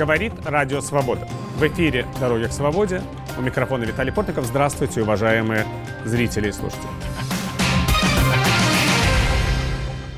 Говорит 0.00 0.32
Радио 0.46 0.80
Свобода. 0.80 1.28
В 1.58 1.62
эфире 1.68 2.06
«Дороги 2.20 2.46
к 2.46 2.52
свободе». 2.52 3.02
У 3.36 3.42
микрофона 3.42 3.84
Виталий 3.84 4.10
Портников. 4.10 4.46
Здравствуйте, 4.46 5.02
уважаемые 5.02 5.66
зрители 6.06 6.48
и 6.48 6.52
слушатели. 6.52 6.88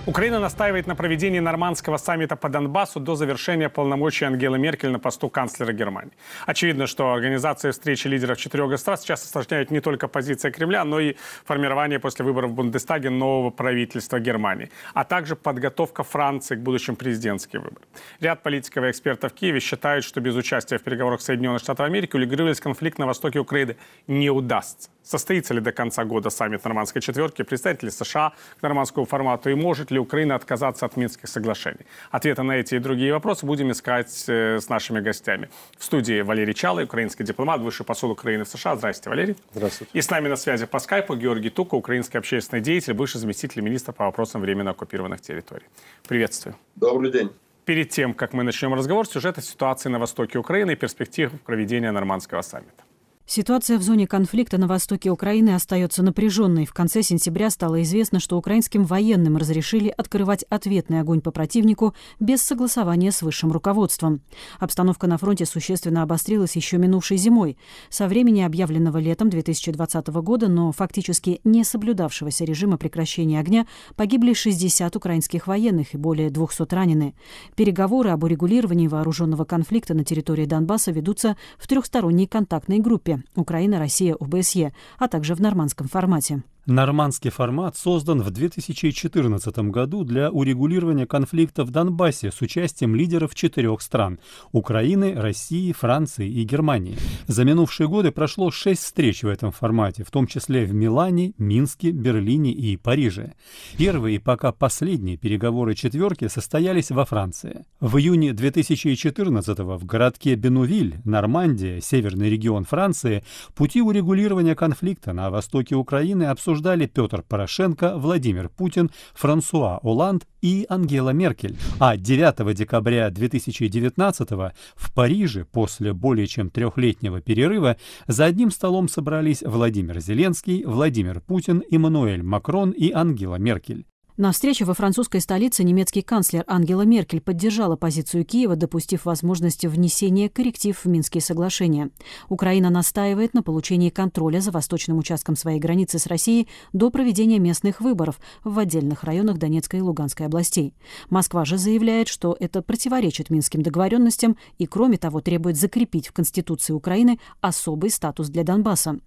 Украина 0.05 0.41
настаивает 0.41 0.89
на 0.89 0.97
проведении 0.97 1.39
нормандского 1.39 1.97
саммита 1.97 2.35
по 2.35 2.49
Донбассу 2.49 2.99
до 2.99 3.15
завершения 3.15 3.69
полномочий 3.69 4.25
Ангелы 4.25 4.59
Меркель 4.59 4.91
на 4.91 4.99
посту 4.99 5.31
канцлера 5.31 5.73
Германии. 5.73 6.13
Очевидно, 6.45 6.89
что 6.89 7.13
организация 7.13 7.71
встречи 7.71 8.09
лидеров 8.09 8.37
четырех 8.37 8.69
государств 8.69 9.07
сейчас 9.07 9.23
осложняет 9.23 9.71
не 9.71 9.81
только 9.81 10.09
позиция 10.09 10.51
Кремля, 10.51 10.83
но 10.83 10.99
и 10.99 11.15
формирование 11.45 12.01
после 12.01 12.25
выборов 12.25 12.51
в 12.51 12.55
Бундестаге 12.55 13.11
нового 13.11 13.51
правительства 13.51 14.19
Германии, 14.19 14.73
а 14.93 15.05
также 15.05 15.37
подготовка 15.37 16.03
Франции 16.03 16.57
к 16.57 16.59
будущим 16.59 16.97
президентским 16.97 17.61
выборам. 17.61 17.87
Ряд 18.19 18.43
политиков 18.43 18.83
и 18.83 18.91
экспертов 18.91 19.31
в 19.31 19.35
Киеве 19.37 19.61
считают, 19.61 20.05
что 20.05 20.21
без 20.21 20.35
участия 20.35 20.79
в 20.79 20.83
переговорах 20.83 21.21
Соединенных 21.21 21.61
Штатов 21.61 21.87
Америки 21.87 22.17
урегулировать 22.17 22.59
конфликт 22.59 22.99
на 22.99 23.07
востоке 23.07 23.39
Украины 23.39 23.77
не 24.09 24.31
удастся. 24.31 24.91
Состоится 25.03 25.55
ли 25.55 25.61
до 25.61 25.73
конца 25.73 26.05
года 26.05 26.31
саммит 26.31 26.65
нормандской 26.65 27.03
четверки, 27.03 27.43
представители 27.43 27.91
США 27.91 28.33
к 28.59 28.63
нормандскому 28.63 29.07
формату 29.07 29.51
и 29.51 29.55
может 29.55 29.91
ли 29.91 29.99
Украина 29.99 30.35
отказаться 30.35 30.87
от 30.87 30.97
Минских 30.97 31.29
соглашений? 31.29 31.87
Ответы 32.11 32.43
на 32.43 32.53
эти 32.53 32.77
и 32.77 32.79
другие 32.79 33.13
вопросы 33.13 33.45
будем 33.47 33.71
искать 33.71 34.25
э, 34.29 34.59
с 34.61 34.69
нашими 34.69 35.01
гостями. 35.01 35.49
В 35.77 35.85
студии 35.85 36.23
Валерий 36.23 36.55
Чалый, 36.55 36.85
украинский 36.85 37.25
дипломат, 37.25 37.61
высший 37.61 37.85
посол 37.85 38.11
Украины 38.13 38.45
в 38.45 38.49
США. 38.49 38.77
Здравствуйте, 38.77 39.11
Валерий. 39.11 39.37
Здравствуйте. 39.53 39.91
И 39.93 40.01
с 40.01 40.11
нами 40.11 40.29
на 40.29 40.37
связи 40.37 40.67
по 40.67 40.79
скайпу 40.79 41.17
Георгий 41.17 41.51
Тука, 41.51 41.75
украинский 41.75 42.19
общественный 42.19 42.63
деятель, 42.63 42.95
бывший 42.95 43.19
заместитель 43.19 43.63
министра 43.63 43.93
по 43.93 44.05
вопросам 44.05 44.41
временно 44.41 44.71
оккупированных 44.71 45.21
территорий. 45.21 45.67
Приветствую. 46.07 46.55
Добрый 46.77 47.11
день. 47.11 47.31
Перед 47.65 47.91
тем, 47.91 48.15
как 48.15 48.33
мы 48.33 48.43
начнем 48.43 48.75
разговор, 48.75 49.07
сюжет 49.07 49.39
о 49.39 49.43
ситуации 49.43 49.89
на 49.89 49.99
востоке 49.99 50.39
Украины 50.39 50.73
и 50.73 50.77
перспектив 50.77 51.31
проведения 51.43 51.93
нормандского 51.93 52.43
саммита. 52.43 52.85
Ситуация 53.25 53.79
в 53.79 53.83
зоне 53.83 54.09
конфликта 54.09 54.59
на 54.59 54.67
востоке 54.67 55.11
Украины 55.11 55.55
остается 55.55 56.03
напряженной. 56.03 56.67
В 56.67 56.75
конце 56.75 57.03
сентября 57.03 57.51
стало 57.51 57.81
известно, 57.83 58.19
что 58.19 58.37
украинским 58.37 58.85
военным 58.85 59.37
разрешили 59.37 59.95
открывать 59.97 60.45
ответный 60.51 61.01
огонь 61.01 61.21
по 61.21 61.31
противнику 61.31 61.95
без 62.19 62.43
согласования 62.43 63.13
с 63.13 63.23
высшим 63.23 63.53
руководством. 63.53 64.23
Обстановка 64.59 65.07
на 65.07 65.19
фронте 65.19 65.47
существенно 65.47 66.03
обострилась 66.03 66.57
еще 66.57 66.79
минувшей 66.79 67.17
зимой. 67.17 67.57
Со 67.91 68.09
времени 68.09 68.43
объявленного 68.43 68.99
летом 68.99 69.31
2020 69.31 70.09
года, 70.09 70.49
но 70.49 70.73
фактически 70.73 71.41
не 71.45 71.63
соблюдавшегося 71.63 72.45
режима 72.45 72.77
прекращения 72.77 73.39
огня, 73.39 73.67
погибли 73.95 74.35
60 74.35 74.95
украинских 74.97 75.47
военных 75.47 75.95
и 75.95 75.97
более 75.97 76.29
200 76.29 76.75
ранены. 76.75 77.15
Переговоры 77.55 78.11
об 78.11 78.25
урегулировании 78.25 78.89
вооруженного 78.89 79.45
конфликта 79.45 79.95
на 79.95 80.05
территории 80.05 80.45
Донбасса 80.45 80.91
ведутся 80.91 81.37
в 81.57 81.69
трехсторонней 81.69 82.27
контактной 82.27 82.81
группе 82.81 83.12
Украина, 83.35 83.79
Россия, 83.79 84.15
ОБСЕ, 84.15 84.73
а 84.99 85.09
также 85.09 85.35
в 85.35 85.41
нормандском 85.41 85.89
формате. 85.89 86.43
Нормандский 86.67 87.31
формат 87.31 87.77
создан 87.77 88.23
в 88.23 88.31
2014 88.31 89.59
году 89.71 90.05
для 90.05 90.31
урегулирования 90.31 91.07
конфликта 91.07 91.65
в 91.65 91.73
Донбассе 91.73 92.31
с 92.31 92.41
участием 92.41 92.95
лидеров 92.95 93.35
четырех 93.35 93.83
стран– 93.83 94.21
Украины, 94.53 95.15
России, 95.17 95.73
Франции 95.73 96.31
и 96.31 96.45
Германии. 96.45 96.97
За 97.27 97.43
минувшие 97.45 97.89
годы 97.89 98.13
прошло 98.13 98.53
шесть 98.53 98.85
встреч 98.85 99.25
в 99.25 99.27
этом 99.27 99.51
формате, 99.51 100.05
в 100.05 100.13
том 100.13 100.29
числе 100.29 100.65
в 100.65 100.73
Милане, 100.73 101.33
Минске, 101.37 101.91
Берлине 101.91 102.53
и 102.53 102.77
Париже. 102.77 103.33
Первые 103.77 104.17
и 104.17 104.21
пока 104.21 104.53
последние 104.53 105.17
переговоры 105.17 105.75
четверки 105.75 106.29
состоялись 106.29 106.93
во 106.93 107.05
Франции. 107.05 107.65
В 107.81 107.97
июне 107.97 108.33
2014 108.33 109.59
в 109.59 109.85
городке 109.85 110.37
Бенувиль, 110.37 111.01
Нормандия, 111.05 111.81
северный 111.81 112.31
регион 112.31 112.65
Франции, 112.65 113.25
пути 113.57 113.83
урегулирования 113.83 114.55
конфликта 114.55 115.13
на 115.13 115.29
востоке 115.29 115.75
Украины 115.75 116.23
обсуждались 116.25 116.52
обсуждали 116.53 116.85
Петр 116.85 117.23
Порошенко, 117.23 117.97
Владимир 117.97 118.51
Путин, 118.51 118.91
Франсуа 119.15 119.79
Оланд 119.83 120.27
и 120.43 120.67
Ангела 120.69 121.11
Меркель. 121.11 121.57
А 121.81 121.97
9 121.97 122.55
декабря 122.55 123.09
2019 123.09 124.31
в 124.75 124.95
Париже 124.95 125.47
после 125.47 125.95
более 125.95 126.27
чем 126.27 126.51
трехлетнего 126.51 127.23
перерыва 127.23 127.79
за 128.07 128.27
одним 128.27 128.51
столом 128.51 128.89
собрались 128.89 129.43
Владимир 129.43 129.99
Зеленский, 130.01 130.65
Владимир 130.65 131.21
Путин, 131.21 131.63
Эммануэль 131.71 132.23
Макрон 132.23 132.73
и 132.73 132.91
Ангела 132.91 133.37
Меркель. 133.37 133.87
На 134.19 134.31
встрече 134.31 134.67
во 134.67 134.75
французской 134.75 135.23
столице 135.23 135.65
немецкий 135.65 136.03
канцлер 136.03 136.45
Ангела 136.47 136.83
Меркель 136.83 137.23
поддержала 137.23 137.77
позицию 137.77 138.27
Киева, 138.27 138.57
допустив 138.57 139.07
возможность 139.07 139.65
внесения 139.65 140.29
корректив 140.29 140.79
в 140.79 140.87
Минские 140.87 141.23
соглашения. 141.23 141.89
Украина 142.29 142.69
настаивает 142.69 143.33
на 143.33 143.43
получении 143.43 143.89
контроля 143.89 144.41
за 144.41 144.51
восточным 144.51 144.99
участком 144.99 145.35
своей 145.35 145.59
границы 145.59 145.99
с 145.99 146.07
Россией 146.07 146.47
до 146.75 146.91
проведения 146.91 147.39
местных 147.39 147.81
выборов 147.81 148.21
в 148.45 148.59
отдельных 148.59 149.03
районах 149.05 149.39
Донецкой 149.39 149.81
и 149.81 149.83
Луганской 149.83 150.27
областей. 150.27 150.75
Москва 151.09 151.47
же 151.47 151.57
заявляет, 151.57 152.09
что 152.09 152.37
это 152.39 152.61
противоречит 152.61 153.31
минским 153.31 153.63
договоренностям 153.63 154.37
и, 154.59 154.67
кроме 154.67 154.99
того, 154.99 155.23
требует 155.23 155.57
закрепить 155.57 156.09
в 156.09 156.13
Конституции 156.13 156.75
Украины 156.75 157.19
особый 157.41 157.89
статус 157.89 158.29
для 158.29 158.45
Донбасса. 158.45 158.99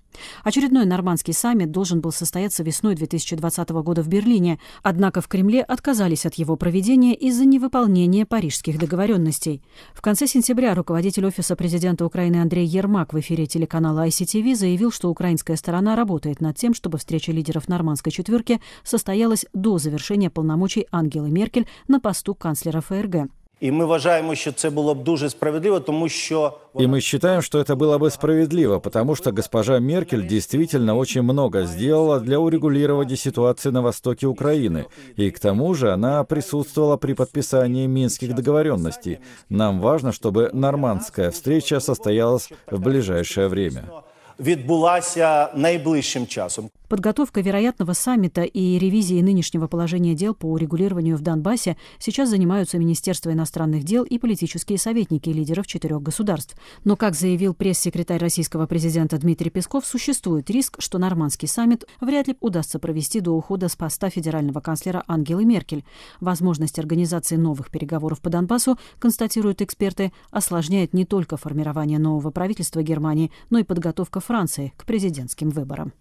Очередной 0.44 0.86
нормандский 0.86 1.34
саммит 1.34 1.72
должен 1.72 2.02
был 2.02 2.12
состояться 2.12 2.64
весной 2.64 2.96
2020 2.96 3.70
года 3.70 4.04
в 4.04 4.08
Берлине, 4.08 4.60
однако 4.95 5.19
в 5.19 5.28
Кремле 5.28 5.61
отказались 5.61 6.25
от 6.25 6.35
его 6.35 6.56
проведения 6.56 7.13
из-за 7.13 7.44
невыполнения 7.44 8.25
парижских 8.25 8.79
договоренностей. 8.79 9.61
В 9.94 10.01
конце 10.01 10.25
сентября 10.25 10.73
руководитель 10.73 11.25
Офиса 11.25 11.57
президента 11.57 12.06
Украины 12.06 12.38
Андрей 12.38 12.66
Ермак 12.66 13.11
в 13.13 13.19
эфире 13.19 13.45
телеканала 13.45 14.07
ICTV 14.07 14.56
заявил, 14.56 14.94
что 14.94 15.09
украинская 15.09 15.57
сторона 15.57 15.97
работает 15.97 16.39
над 16.39 16.56
тем, 16.56 16.73
чтобы 16.73 16.97
встреча 16.97 17.33
лидеров 17.33 17.67
нормандской 17.67 18.13
четверки 18.13 18.61
состоялась 18.85 19.45
до 19.51 19.79
завершения 19.79 20.29
полномочий 20.29 20.88
Ангелы 20.91 21.29
Меркель 21.29 21.67
на 21.89 22.00
посту 22.00 22.33
канцлера 22.33 22.79
ФРГ. 22.79 23.27
І 23.65 23.71
ми 23.71 23.84
вважаємо, 23.84 24.34
що 24.34 24.53
це 24.53 24.71
було 24.71 24.94
б 24.94 25.05
дуже 25.05 25.31
справедливо, 25.31 25.81
тому 25.81 26.09
що 26.09 26.53
и 26.81 26.87
мы 26.87 27.00
считаем, 27.00 27.43
что 27.43 27.59
это 27.59 27.77
было 27.77 27.99
бы 27.99 28.11
справедливо, 28.11 28.81
потому 28.81 29.16
что 29.16 29.33
госпожа 29.33 29.81
Меркель 29.81 30.27
действительно 30.27 30.97
очень 30.97 31.22
много 31.22 31.66
сделала 31.66 32.21
для 32.21 32.38
урегулирования 32.38 33.16
ситуации 33.16 33.72
на 33.72 33.83
востоке 33.83 34.27
Украины, 34.27 34.84
и 35.19 35.31
к 35.31 35.38
тому 35.41 35.75
же 35.75 35.93
она 35.93 36.25
присутствовала 36.25 36.97
при 36.97 37.12
подписании 37.12 37.87
минских 37.87 38.34
договоренностей. 38.34 39.19
Нам 39.50 39.81
важно, 39.81 40.12
чтобы 40.12 40.50
нормандская 40.55 41.31
встреча 41.31 41.81
состоялась 41.81 42.49
в 42.71 42.78
ближайшее 42.78 43.49
время. 43.49 43.83
відбулася 44.41 45.49
найближчим 45.55 46.27
часом. 46.27 46.71
Подготовка 46.95 47.41
вероятного 47.41 47.91
саммита 47.91 48.44
и 48.44 48.79
ревизии 48.79 49.22
нынешнего 49.22 49.67
положения 49.67 50.16
дел 50.16 50.33
по 50.33 50.45
урегулированию 50.45 51.17
в 51.17 51.22
Донбассе 51.22 51.75
сейчас 52.00 52.29
занимаются 52.29 52.78
Министерство 52.78 53.33
иностранных 53.33 53.83
дел 53.83 54.06
и 54.06 54.17
политические 54.17 54.78
советники 54.78 55.28
лидеров 55.28 55.67
четырех 55.67 56.01
государств. 56.01 56.56
Но, 56.85 56.95
как 56.95 57.13
заявил 57.13 57.53
пресс-секретарь 57.53 58.22
российского 58.22 58.66
президента 58.66 59.17
Дмитрий 59.17 59.50
Песков, 59.50 59.85
существует 59.85 60.50
риск, 60.50 60.78
что 60.79 60.97
нормандский 60.97 61.50
саммит 61.50 61.83
вряд 62.00 62.29
ли 62.29 62.38
удастся 62.39 62.79
провести 62.79 63.19
до 63.19 63.31
ухода 63.31 63.67
с 63.67 63.75
поста 63.75 64.09
федерального 64.09 64.62
канцлера 64.62 65.03
Ангелы 65.06 65.44
Меркель. 65.44 65.83
Возможность 66.22 66.79
организации 66.79 67.35
новых 67.35 67.72
переговоров 67.72 68.22
по 68.22 68.29
Донбассу, 68.29 68.79
констатируют 69.00 69.62
эксперты, 69.62 70.13
осложняет 70.31 70.94
не 70.94 71.03
только 71.03 71.35
формирование 71.35 72.00
нового 72.00 72.31
правительства 72.31 72.81
Германии, 72.81 73.33
но 73.50 73.59
и 73.59 73.63
подготовка 73.63 74.22
Франции 74.22 74.72
к 74.77 74.85
президентским 74.85 75.50
выборам. 75.50 75.91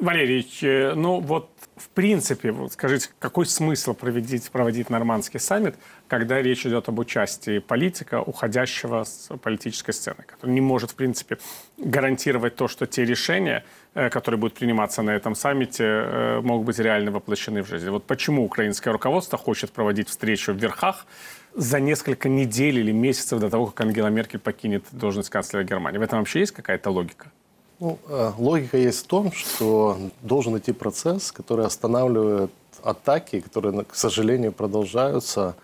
Валерий, 0.00 0.48
э, 0.62 0.94
ну 0.94 1.20
вот 1.20 1.50
в 1.80 1.88
принципе, 1.88 2.52
вот 2.52 2.72
скажите, 2.72 3.08
какой 3.18 3.46
смысл 3.46 3.94
проводить, 3.94 4.50
проводить 4.50 4.90
нормандский 4.90 5.40
саммит, 5.40 5.76
когда 6.08 6.42
речь 6.42 6.66
идет 6.66 6.88
об 6.88 6.98
участии 6.98 7.58
политика, 7.58 8.20
уходящего 8.20 9.04
с 9.04 9.34
политической 9.38 9.92
сцены, 9.92 10.24
который 10.26 10.50
не 10.50 10.60
может, 10.60 10.90
в 10.90 10.94
принципе, 10.94 11.38
гарантировать 11.78 12.56
то, 12.56 12.68
что 12.68 12.86
те 12.86 13.04
решения, 13.04 13.64
э, 13.94 14.10
которые 14.10 14.38
будут 14.38 14.58
приниматься 14.58 15.02
на 15.02 15.10
этом 15.10 15.34
саммите, 15.34 15.84
э, 15.84 16.40
могут 16.42 16.66
быть 16.66 16.78
реально 16.78 17.10
воплощены 17.12 17.62
в 17.62 17.68
жизнь. 17.68 17.88
Вот 17.88 18.04
почему 18.04 18.44
украинское 18.44 18.92
руководство 18.92 19.38
хочет 19.38 19.72
проводить 19.72 20.08
встречу 20.08 20.52
в 20.52 20.56
верхах 20.56 21.06
за 21.54 21.80
несколько 21.80 22.28
недель 22.28 22.78
или 22.78 22.92
месяцев 22.92 23.40
до 23.40 23.48
того, 23.48 23.66
как 23.66 23.80
Ангела 23.80 24.08
Меркель 24.08 24.38
покинет 24.38 24.84
должность 24.92 25.30
канцлера 25.30 25.64
Германии. 25.64 25.98
В 25.98 26.02
этом 26.02 26.18
вообще 26.18 26.40
есть 26.40 26.52
какая-то 26.52 26.90
логика? 26.90 27.32
Ну, 27.80 27.98
э, 28.08 28.32
логика 28.36 28.76
есть 28.76 29.04
в 29.04 29.06
том, 29.06 29.32
что 29.32 29.96
должен 30.20 30.58
идти 30.58 30.72
процесс, 30.72 31.32
который 31.32 31.64
останавливает 31.64 32.50
атаки, 32.82 33.40
которые, 33.40 33.84
к 33.84 33.94
сожалению, 33.94 34.52
продолжаются 34.52 35.54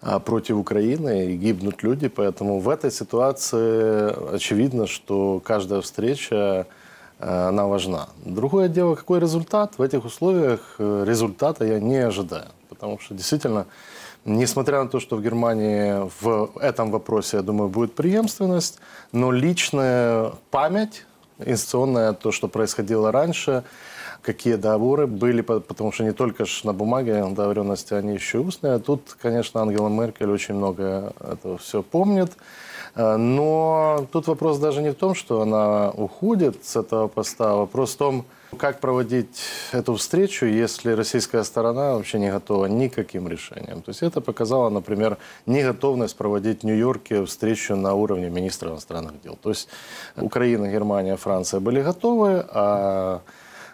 э, 0.00 0.18
против 0.18 0.56
Украины 0.56 1.26
и 1.26 1.36
гибнут 1.36 1.82
люди. 1.82 2.08
Поэтому 2.08 2.58
в 2.60 2.70
этой 2.70 2.90
ситуации 2.90 4.34
очевидно, 4.34 4.86
что 4.86 5.42
каждая 5.44 5.82
встреча 5.82 6.66
э, 7.18 7.48
она 7.48 7.66
важна. 7.66 8.08
Другое 8.24 8.68
дело, 8.68 8.94
какой 8.94 9.20
результат. 9.20 9.76
В 9.76 9.82
этих 9.82 10.06
условиях 10.06 10.76
результата 10.78 11.66
я 11.66 11.80
не 11.80 11.98
ожидаю. 11.98 12.48
Потому 12.70 12.98
что 12.98 13.14
действительно 13.14 13.66
Несмотря 14.24 14.82
на 14.82 14.90
то, 14.90 15.00
что 15.00 15.16
в 15.16 15.22
Германии 15.22 16.10
в 16.20 16.50
этом 16.60 16.90
вопросе, 16.90 17.36
я 17.38 17.42
думаю, 17.42 17.70
будет 17.70 17.94
преемственность, 17.94 18.78
но 19.12 19.30
личная 19.30 20.32
память 20.50 21.06
институционная, 21.44 22.12
то, 22.12 22.32
что 22.32 22.48
происходило 22.48 23.12
раньше, 23.12 23.64
какие 24.22 24.54
договоры 24.56 25.06
были, 25.06 25.40
потому 25.42 25.92
что 25.92 26.04
не 26.04 26.12
только 26.12 26.44
ж 26.44 26.64
на 26.64 26.72
бумаге 26.72 27.24
договоренности, 27.30 27.94
они 27.94 28.14
еще 28.14 28.38
устные. 28.38 28.78
Тут, 28.78 29.16
конечно, 29.20 29.60
Ангела 29.60 29.88
Меркель 29.88 30.30
очень 30.30 30.54
много 30.54 31.12
этого 31.20 31.58
все 31.58 31.82
помнит. 31.82 32.32
Э, 32.94 33.16
но 33.16 34.06
тут 34.12 34.26
вопрос 34.26 34.58
даже 34.58 34.82
не 34.82 34.90
в 34.90 34.94
том, 34.94 35.14
что 35.14 35.42
она 35.42 35.90
уходит 35.90 36.64
с 36.64 36.76
этого 36.76 37.08
поста, 37.08 37.54
вопрос 37.54 37.94
в 37.94 37.96
том, 37.96 38.26
как 38.56 38.80
проводить 38.80 39.42
эту 39.72 39.94
встречу, 39.96 40.46
если 40.46 40.92
российская 40.92 41.44
сторона 41.44 41.94
вообще 41.94 42.18
не 42.18 42.30
готова 42.30 42.66
ни 42.66 42.88
к 42.88 42.94
каким 42.94 43.28
решениям? 43.28 43.82
То 43.82 43.90
есть 43.90 44.02
это 44.02 44.20
показало, 44.20 44.70
например, 44.70 45.18
неготовность 45.46 46.16
проводить 46.16 46.62
в 46.62 46.64
Нью-Йорке 46.64 47.24
встречу 47.26 47.76
на 47.76 47.94
уровне 47.94 48.30
министра 48.30 48.70
иностранных 48.70 49.20
дел. 49.22 49.36
То 49.40 49.50
есть 49.50 49.68
Украина, 50.16 50.68
Германия, 50.68 51.16
Франция 51.16 51.60
были 51.60 51.82
готовы, 51.82 52.44
а 52.48 53.20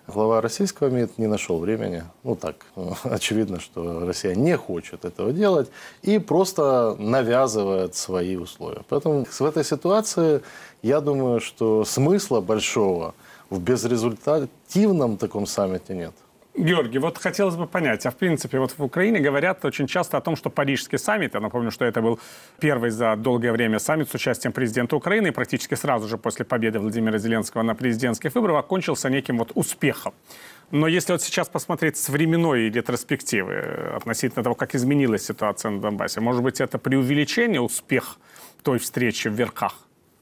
глава 0.09 0.41
российского 0.41 0.89
МИД 0.89 1.19
не 1.19 1.29
нашел 1.29 1.59
времени. 1.59 2.03
Ну 2.25 2.35
так, 2.35 2.57
очевидно, 3.05 3.61
что 3.61 4.05
Россия 4.05 4.35
не 4.35 4.57
хочет 4.57 5.05
этого 5.05 5.33
делать 5.33 5.71
и 6.03 6.19
просто 6.19 6.97
навязывает 6.99 7.95
свои 7.95 8.37
условия. 8.37 8.83
Поэтому 8.89 9.25
в 9.25 9.45
этой 9.45 9.65
ситуации 9.65 10.43
я 10.83 11.01
думаю, 11.01 11.41
что 11.41 11.85
смысла 11.85 12.41
большого– 12.41 13.15
в 13.51 13.61
безрезультативном 13.61 15.17
таком 15.17 15.47
саммите 15.47 15.95
нет. 15.95 16.13
Георгий, 16.57 16.99
вот 16.99 17.19
хотелось 17.19 17.57
бы 17.57 17.67
понять, 17.67 18.07
а 18.07 18.13
в 18.13 18.17
принципе 18.17 18.61
вот 18.61 18.79
в 18.79 18.85
Украине 18.85 19.19
говорят 19.19 19.65
очень 19.65 19.89
часто 19.89 20.19
о 20.19 20.21
том, 20.21 20.37
что 20.37 20.51
Парижский 20.51 20.99
саммит, 20.99 21.35
я 21.35 21.41
напомню, 21.41 21.73
что 21.73 21.85
это 21.85 22.01
был 22.01 22.21
первый 22.61 22.91
за 22.91 23.17
долгое 23.17 23.51
время 23.51 23.81
саммит 23.81 24.09
с 24.09 24.15
участием 24.15 24.53
президента 24.53 24.95
Украины, 24.95 25.29
и 25.29 25.31
практически 25.33 25.75
сразу 25.75 26.07
же 26.07 26.17
после 26.17 26.45
победы 26.45 26.79
Владимира 26.79 27.19
Зеленского 27.19 27.63
на 27.63 27.75
президентских 27.75 28.33
выборах 28.37 28.61
окончился 28.61 29.11
неким 29.11 29.39
вот 29.39 29.51
успехом. 29.57 30.15
Но 30.71 30.87
если 30.87 31.13
вот 31.13 31.23
сейчас 31.23 31.49
посмотреть 31.49 31.97
с 31.97 32.09
временной 32.09 32.71
ретроспективы 32.71 33.53
э, 33.53 33.97
относительно 33.97 34.45
того, 34.45 34.55
как 34.55 34.77
изменилась 34.77 35.27
ситуация 35.27 35.73
на 35.73 35.81
Донбассе, 35.81 36.21
может 36.21 36.45
быть, 36.45 36.61
это 36.61 36.79
преувеличение 36.79 37.61
успех 37.61 38.17
той 38.63 38.79
встречи 38.79 39.27
в 39.27 39.33
верхах? 39.33 39.75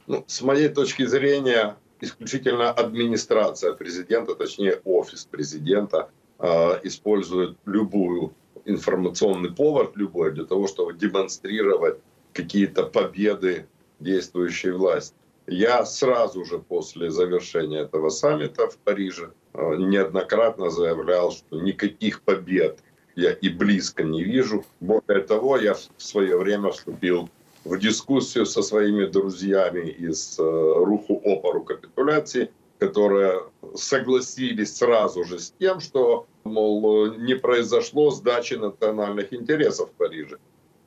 Ну, 0.07 0.25
с 0.27 0.41
моей 0.41 0.69
точки 0.69 1.07
зрения, 1.07 1.77
исключительно 2.03 2.71
администрация 2.71 3.73
президента, 3.73 4.35
точнее 4.35 4.81
офис 4.85 5.25
президента, 5.25 6.11
э, 6.39 6.81
использует 6.83 7.57
любую 7.65 8.35
информационный 8.65 9.53
повод, 9.53 9.97
любой, 9.97 10.33
для 10.33 10.45
того, 10.45 10.67
чтобы 10.67 10.95
демонстрировать 10.95 11.99
какие-то 12.33 12.83
победы 12.85 13.67
действующей 14.01 14.73
власти. 14.73 15.15
Я 15.47 15.85
сразу 15.85 16.45
же 16.45 16.59
после 16.59 17.11
завершения 17.11 17.81
этого 17.83 18.11
саммита 18.11 18.69
в 18.69 18.77
Париже 18.79 19.31
э, 19.55 19.77
неоднократно 19.77 20.71
заявлял, 20.71 21.31
что 21.31 21.61
никаких 21.61 22.23
побед 22.23 22.81
я 23.15 23.33
и 23.33 23.49
близко 23.49 24.03
не 24.03 24.25
вижу. 24.25 24.65
Более 24.81 25.23
того, 25.23 25.57
я 25.57 25.75
в 25.75 25.89
свое 25.99 26.37
время 26.37 26.71
вступил 26.71 27.29
в 27.65 27.79
дискуссию 27.79 28.47
со 28.47 28.63
своими 28.63 29.07
друзьями 29.07 29.89
из 29.89 30.39
э, 30.39 30.43
руху 30.43 31.21
опору 31.25 31.63
капитуляции, 31.63 32.51
которые 32.79 33.45
согласились 33.75 34.77
сразу 34.77 35.25
же 35.25 35.39
с 35.39 35.55
тем, 35.59 35.81
что, 35.81 36.27
мол, 36.45 37.15
не 37.15 37.35
произошло 37.35 38.11
сдачи 38.11 38.55
национальных 38.55 39.33
интересов 39.33 39.91
в 39.91 39.93
Париже. 39.93 40.39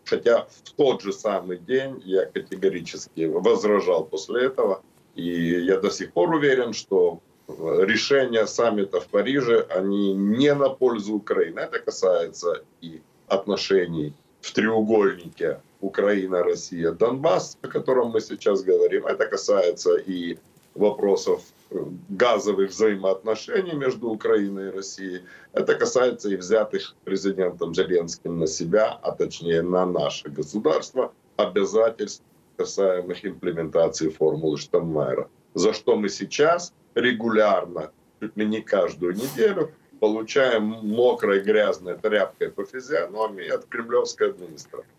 Хотя 0.04 0.48
в 0.64 0.72
тот 0.72 1.02
же 1.02 1.14
самый 1.14 1.58
день 1.58 2.02
я 2.06 2.26
категорически 2.26 3.26
возражал 3.26 4.06
после 4.06 4.46
этого. 4.46 4.84
И 5.16 5.64
я 5.66 5.80
до 5.80 5.90
сих 5.90 6.12
пор 6.12 6.32
уверен, 6.32 6.74
что 6.74 7.22
решения 7.48 8.46
саммита 8.46 9.00
в 9.00 9.08
Париже, 9.08 9.66
они 9.70 10.14
не 10.14 10.54
на 10.54 10.70
пользу 10.70 11.16
Украины. 11.16 11.60
Это 11.62 11.80
касается 11.80 12.64
и 12.82 13.02
отношений 13.28 14.14
в 14.42 14.52
треугольнике 14.52 15.62
Украина, 15.86 16.44
Россия, 16.44 16.92
Донбасс, 16.92 17.58
о 17.62 17.68
котором 17.68 18.10
мы 18.10 18.22
сейчас 18.22 18.64
говорим. 18.64 19.06
Это 19.06 19.28
касается 19.28 19.96
и 19.96 20.38
вопросов 20.74 21.42
э, 21.70 21.78
газовых 22.10 22.72
взаимоотношений 22.72 23.74
между 23.74 24.10
Украиной 24.10 24.68
и 24.68 24.72
Россией. 24.72 25.22
Это 25.54 25.76
касается 25.76 26.30
и 26.30 26.36
взятых 26.36 26.96
президентом 27.04 27.76
Зеленским 27.76 28.40
на 28.40 28.48
себя, 28.48 29.00
а 29.04 29.12
точнее 29.12 29.62
на 29.62 29.86
наше 29.86 30.30
государство, 30.30 31.14
обязательств, 31.38 32.24
касаемых 32.58 33.24
имплементации 33.26 34.10
формулы 34.10 34.58
Штанмайера. 34.58 35.30
За 35.54 35.74
что 35.74 35.96
мы 35.96 36.10
сейчас 36.10 36.74
регулярно, 36.96 37.92
чуть 38.22 38.38
ли 38.38 38.46
не 38.46 38.62
каждую 38.62 39.14
неделю, 39.14 39.72
получаем 40.00 40.64
мокрой 40.64 41.42
грязной 41.42 41.96
тряпкой 41.98 42.50
по 42.50 42.66
физиономии 42.66 43.48
от 43.48 43.66
кремлевской 43.66 44.32
администрации. 44.32 44.95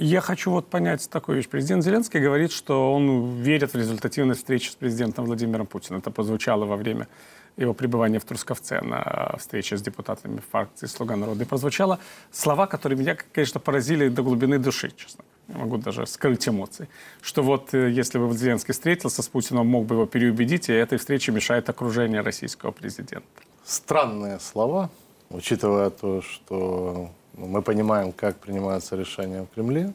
Я 0.00 0.20
хочу 0.20 0.52
вот 0.52 0.68
понять 0.68 1.10
такую 1.10 1.38
вещь. 1.38 1.48
Президент 1.48 1.82
Зеленский 1.82 2.20
говорит, 2.20 2.52
что 2.52 2.94
он 2.94 3.34
верит 3.42 3.72
в 3.72 3.76
результативность 3.76 4.40
встречи 4.40 4.70
с 4.70 4.76
президентом 4.76 5.24
Владимиром 5.24 5.66
Путиным. 5.66 6.00
Это 6.00 6.12
прозвучало 6.12 6.66
во 6.66 6.76
время 6.76 7.08
его 7.56 7.74
пребывания 7.74 8.20
в 8.20 8.24
Трусковце 8.24 8.80
на 8.80 9.34
встрече 9.38 9.76
с 9.76 9.82
депутатами 9.82 10.40
фракции 10.52 10.86
«Слуга 10.86 11.16
народа». 11.16 11.42
И 11.42 11.46
прозвучало 11.46 11.98
слова, 12.30 12.68
которые 12.68 12.96
меня, 12.96 13.16
конечно, 13.32 13.58
поразили 13.58 14.08
до 14.08 14.22
глубины 14.22 14.60
души, 14.60 14.92
честно. 14.96 15.24
Я 15.48 15.58
могу 15.58 15.78
даже 15.78 16.06
скрыть 16.06 16.46
эмоции. 16.48 16.88
Что 17.20 17.42
вот 17.42 17.74
э, 17.74 17.90
если 17.90 18.18
бы 18.18 18.32
Зеленский 18.36 18.74
встретился 18.74 19.22
с 19.22 19.28
Путиным, 19.28 19.66
мог 19.66 19.86
бы 19.86 19.96
его 19.96 20.06
переубедить, 20.06 20.68
и 20.68 20.72
этой 20.72 20.98
встрече 20.98 21.32
мешает 21.32 21.68
окружение 21.68 22.20
российского 22.20 22.70
президента. 22.70 23.26
Странные 23.64 24.38
слова, 24.38 24.90
учитывая 25.30 25.90
то, 25.90 26.22
что 26.22 27.10
мы 27.38 27.62
понимаем, 27.62 28.12
как 28.12 28.36
принимаются 28.36 28.96
решения 28.96 29.42
в 29.42 29.54
Кремле. 29.54 29.92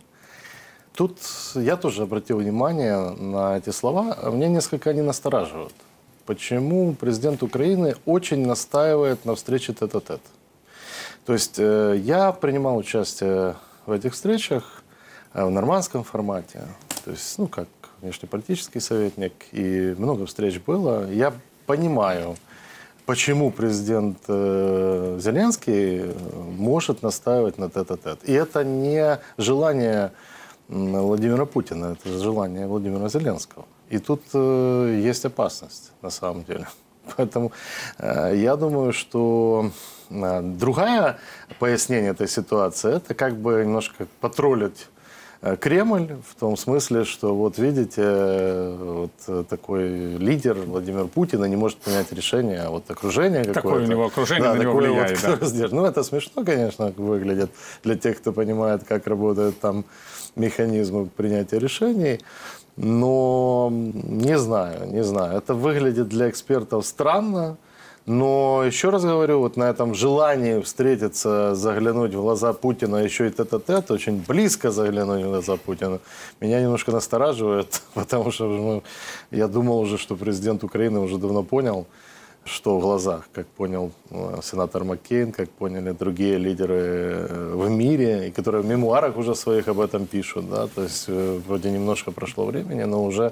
Тут 0.95 1.17
я 1.55 1.75
тоже 1.75 2.03
обратил 2.03 2.37
внимание 2.37 3.09
на 3.11 3.57
эти 3.57 3.71
слова. 3.71 4.17
Мне 4.31 4.47
несколько 4.47 4.91
они 4.91 5.01
настораживают. 5.01 5.73
Почему 6.25 6.93
президент 6.93 7.43
Украины 7.43 7.95
очень 8.05 8.45
настаивает 8.47 9.25
на 9.25 9.35
встрече 9.35 9.73
тет-а-тет? 9.73 10.21
То 11.25 11.33
есть 11.33 11.55
э, 11.57 11.95
я 11.97 12.31
принимал 12.31 12.77
участие 12.77 13.55
в 13.85 13.91
этих 13.91 14.13
встречах 14.13 14.83
э, 15.33 15.43
в 15.43 15.49
нормандском 15.49 16.03
формате. 16.03 16.61
То 17.03 17.11
есть, 17.11 17.37
ну, 17.37 17.47
как 17.47 17.67
внешнеполитический 18.01 18.79
советник, 18.79 19.33
и 19.51 19.95
много 19.97 20.25
встреч 20.25 20.59
было. 20.59 21.09
Я 21.11 21.33
понимаю, 21.65 22.37
почему 23.05 23.51
президент 23.51 24.17
э, 24.27 25.19
Зеленский 25.21 26.01
э, 26.01 26.13
может 26.57 27.01
настаивать 27.01 27.57
на 27.57 27.69
тет-а-тет. 27.69 28.19
И 28.23 28.33
это 28.33 28.63
не 28.63 29.19
желание 29.37 30.11
Владимира 30.69 31.45
Путина, 31.45 31.97
это 31.97 32.17
желание 32.17 32.67
Владимира 32.67 33.09
Зеленского. 33.09 33.65
И 33.89 33.99
тут 33.99 34.21
э, 34.33 35.01
есть 35.03 35.25
опасность 35.25 35.91
на 36.01 36.09
самом 36.09 36.43
деле. 36.43 36.67
Поэтому 37.17 37.51
я 37.99 38.55
думаю, 38.55 38.93
что 38.93 39.71
э, 40.09 40.41
другая 40.41 41.17
пояснение 41.59 42.11
этой 42.11 42.27
ситуации, 42.27 42.95
это 42.95 43.13
как 43.13 43.35
бы 43.35 43.63
немножко 43.63 44.07
потроллить 44.21 44.87
Кремль 45.59 46.15
в 46.25 46.39
том 46.39 46.55
смысле, 46.55 47.03
что 47.03 47.35
вот 47.35 47.57
видите, 47.57 48.75
вот 48.79 49.11
э, 49.27 49.43
такой 49.49 50.15
лидер 50.15 50.53
Владимир 50.53 51.07
Путин 51.07 51.43
не 51.45 51.57
может 51.57 51.79
принять 51.79 52.13
решение, 52.13 52.61
а 52.61 52.69
вот 52.69 52.89
окружение 52.89 53.43
какое-то... 53.43 53.61
Такое 53.61 53.83
у 53.83 53.87
него 53.87 54.05
окружение 54.05 54.43
да, 54.43 54.53
на 54.53 54.61
него 54.61 54.73
влияет. 54.73 55.21
Вот, 55.21 55.39
да. 55.39 55.67
Ну, 55.71 55.85
это 55.85 56.03
смешно, 56.03 56.45
конечно, 56.45 56.93
выглядит 56.95 57.51
для 57.83 57.97
тех, 57.97 58.19
кто 58.19 58.31
понимает, 58.31 58.85
как 58.87 59.05
работают 59.05 59.59
там 59.59 59.83
механизмы 60.37 61.07
принятия 61.07 61.59
решений. 61.59 62.21
Но 62.77 63.69
не 63.71 64.37
знаю, 64.37 64.87
не 64.87 65.03
знаю. 65.03 65.37
Это 65.37 65.53
выглядит 65.53 66.07
для 66.07 66.29
экспертов 66.29 66.85
странно. 66.85 67.57
Но 68.05 68.63
еще 68.65 68.89
раз 68.89 69.03
говорю, 69.05 69.39
вот 69.39 69.55
на 69.55 69.69
этом 69.69 69.95
желании 69.95 70.59
встретиться, 70.59 71.55
заглянуть 71.55 72.13
в 72.13 72.21
глаза 72.21 72.51
Путина, 72.51 72.97
еще 72.97 73.27
и 73.27 73.29
тет-а-тет, 73.29 73.91
очень 73.91 74.21
близко 74.27 74.71
заглянуть 74.71 75.23
в 75.23 75.29
глаза 75.29 75.55
Путина, 75.55 75.99
меня 76.41 76.61
немножко 76.61 76.91
настораживает, 76.91 77.81
потому 77.93 78.31
что 78.31 78.47
ну, 78.47 78.83
я 79.31 79.47
думал 79.47 79.79
уже, 79.79 79.97
что 79.97 80.17
президент 80.17 80.65
Украины 80.65 80.99
уже 80.99 81.17
давно 81.17 81.43
понял, 81.43 81.85
что 82.45 82.77
в 82.77 82.81
глазах, 82.81 83.29
как 83.31 83.47
понял 83.47 83.93
э, 84.09 84.39
сенатор 84.43 84.83
Маккейн, 84.83 85.31
как 85.31 85.49
поняли 85.49 85.91
другие 85.91 86.37
лидеры 86.37 86.75
э, 86.75 87.53
в 87.55 87.69
мире, 87.69 88.27
и 88.27 88.31
которые 88.31 88.63
в 88.63 88.65
мемуарах 88.65 89.15
уже 89.15 89.33
своих 89.33 89.69
об 89.69 89.79
этом 89.79 90.07
пишут, 90.07 90.49
да, 90.49 90.67
то 90.67 90.83
есть 90.83 91.05
э, 91.07 91.39
вроде 91.47 91.71
немножко 91.71 92.11
прошло 92.11 92.43
времени, 92.45 92.83
но 92.83 93.01
уже 93.01 93.31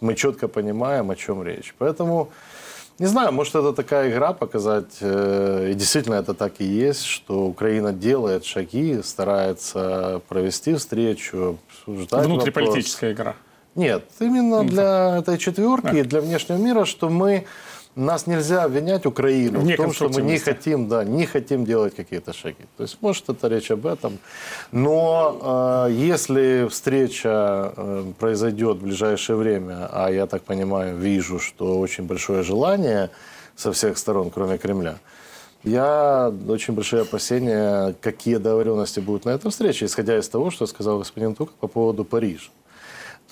мы 0.00 0.14
четко 0.14 0.46
понимаем, 0.46 1.10
о 1.10 1.16
чем 1.16 1.42
речь. 1.42 1.74
Поэтому 1.78 2.28
Не 3.02 3.08
знаю, 3.08 3.32
может, 3.32 3.56
это 3.56 3.72
такая 3.72 4.12
игра 4.12 4.32
показать, 4.32 4.98
э, 5.00 5.70
и 5.72 5.74
действительно 5.74 6.14
это 6.14 6.34
так 6.34 6.52
и 6.60 6.64
есть, 6.64 7.04
что 7.04 7.46
Украина 7.46 7.92
делает 7.92 8.44
шаги, 8.44 9.02
старается 9.02 10.20
провести 10.28 10.74
встречу, 10.74 11.58
Внутриполитическая 11.86 13.10
вопрос. 13.10 13.34
игра. 13.34 13.36
Нет, 13.74 14.04
именно 14.20 14.62
для 14.62 15.18
этой 15.18 15.36
четверки 15.38 15.96
и 15.96 16.02
для 16.02 16.20
внешнего 16.20 16.58
мира, 16.58 16.84
что 16.84 17.08
мы 17.08 17.44
нас 17.94 18.26
нельзя 18.26 18.64
обвинять 18.64 19.06
Украину 19.06 19.60
в, 19.60 19.64
в 19.64 19.76
том, 19.76 19.92
что 19.92 20.08
мы 20.08 20.22
не 20.22 20.38
хотим, 20.38 20.88
да, 20.88 21.04
не 21.04 21.26
хотим 21.26 21.64
делать 21.64 21.94
какие-то 21.94 22.32
шаги. 22.32 22.64
То 22.76 22.84
есть, 22.84 22.98
может, 23.00 23.28
это 23.28 23.48
речь 23.48 23.70
об 23.70 23.86
этом. 23.86 24.18
Но 24.70 25.86
э, 25.88 25.92
если 25.92 26.68
встреча 26.70 27.72
э, 27.76 28.04
произойдет 28.18 28.78
в 28.78 28.84
ближайшее 28.84 29.36
время, 29.36 29.88
а 29.92 30.10
я 30.10 30.26
так 30.26 30.42
понимаю, 30.42 30.96
вижу, 30.96 31.38
что 31.38 31.78
очень 31.78 32.04
большое 32.04 32.42
желание 32.42 33.10
со 33.56 33.72
всех 33.72 33.98
сторон, 33.98 34.30
кроме 34.30 34.58
Кремля, 34.58 34.96
я 35.64 36.32
очень 36.48 36.74
большие 36.74 37.02
опасения, 37.02 37.94
какие 38.00 38.36
договоренности 38.36 39.00
будут 39.00 39.26
на 39.26 39.30
этой 39.30 39.50
встрече, 39.50 39.84
исходя 39.84 40.18
из 40.18 40.28
того, 40.28 40.50
что 40.50 40.66
сказал 40.66 40.98
господин 40.98 41.34
Тук 41.34 41.52
по 41.52 41.68
поводу 41.68 42.04
Парижа. 42.04 42.50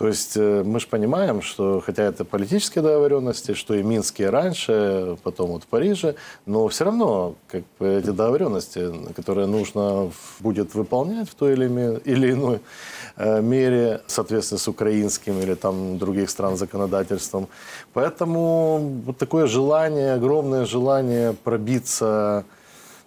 То 0.00 0.08
есть 0.08 0.34
э, 0.34 0.62
мы 0.64 0.80
же 0.80 0.86
понимаем, 0.86 1.42
что 1.42 1.82
хотя 1.84 2.04
это 2.04 2.24
политические 2.24 2.82
договоренности, 2.82 3.52
что 3.52 3.74
и 3.74 3.82
Минские 3.82 4.30
раньше, 4.30 5.18
потом 5.22 5.50
вот 5.50 5.64
в 5.64 5.66
Париже, 5.66 6.14
но 6.46 6.66
все 6.68 6.84
равно 6.84 7.34
как 7.48 7.64
бы, 7.78 7.86
эти 7.86 8.06
договоренности, 8.06 8.90
которые 9.14 9.46
нужно 9.46 10.10
будет 10.38 10.74
выполнять 10.74 11.28
в 11.28 11.34
той 11.34 11.52
или, 11.52 12.00
или 12.06 12.32
иной 12.32 12.60
э, 13.16 13.42
мере, 13.42 14.00
соответственно, 14.06 14.58
с 14.58 14.68
украинским 14.68 15.38
или 15.38 15.52
там 15.52 15.98
других 15.98 16.30
стран 16.30 16.56
законодательством. 16.56 17.48
Поэтому 17.92 19.02
вот 19.04 19.18
такое 19.18 19.46
желание, 19.46 20.14
огромное 20.14 20.64
желание 20.64 21.34
пробиться 21.34 22.44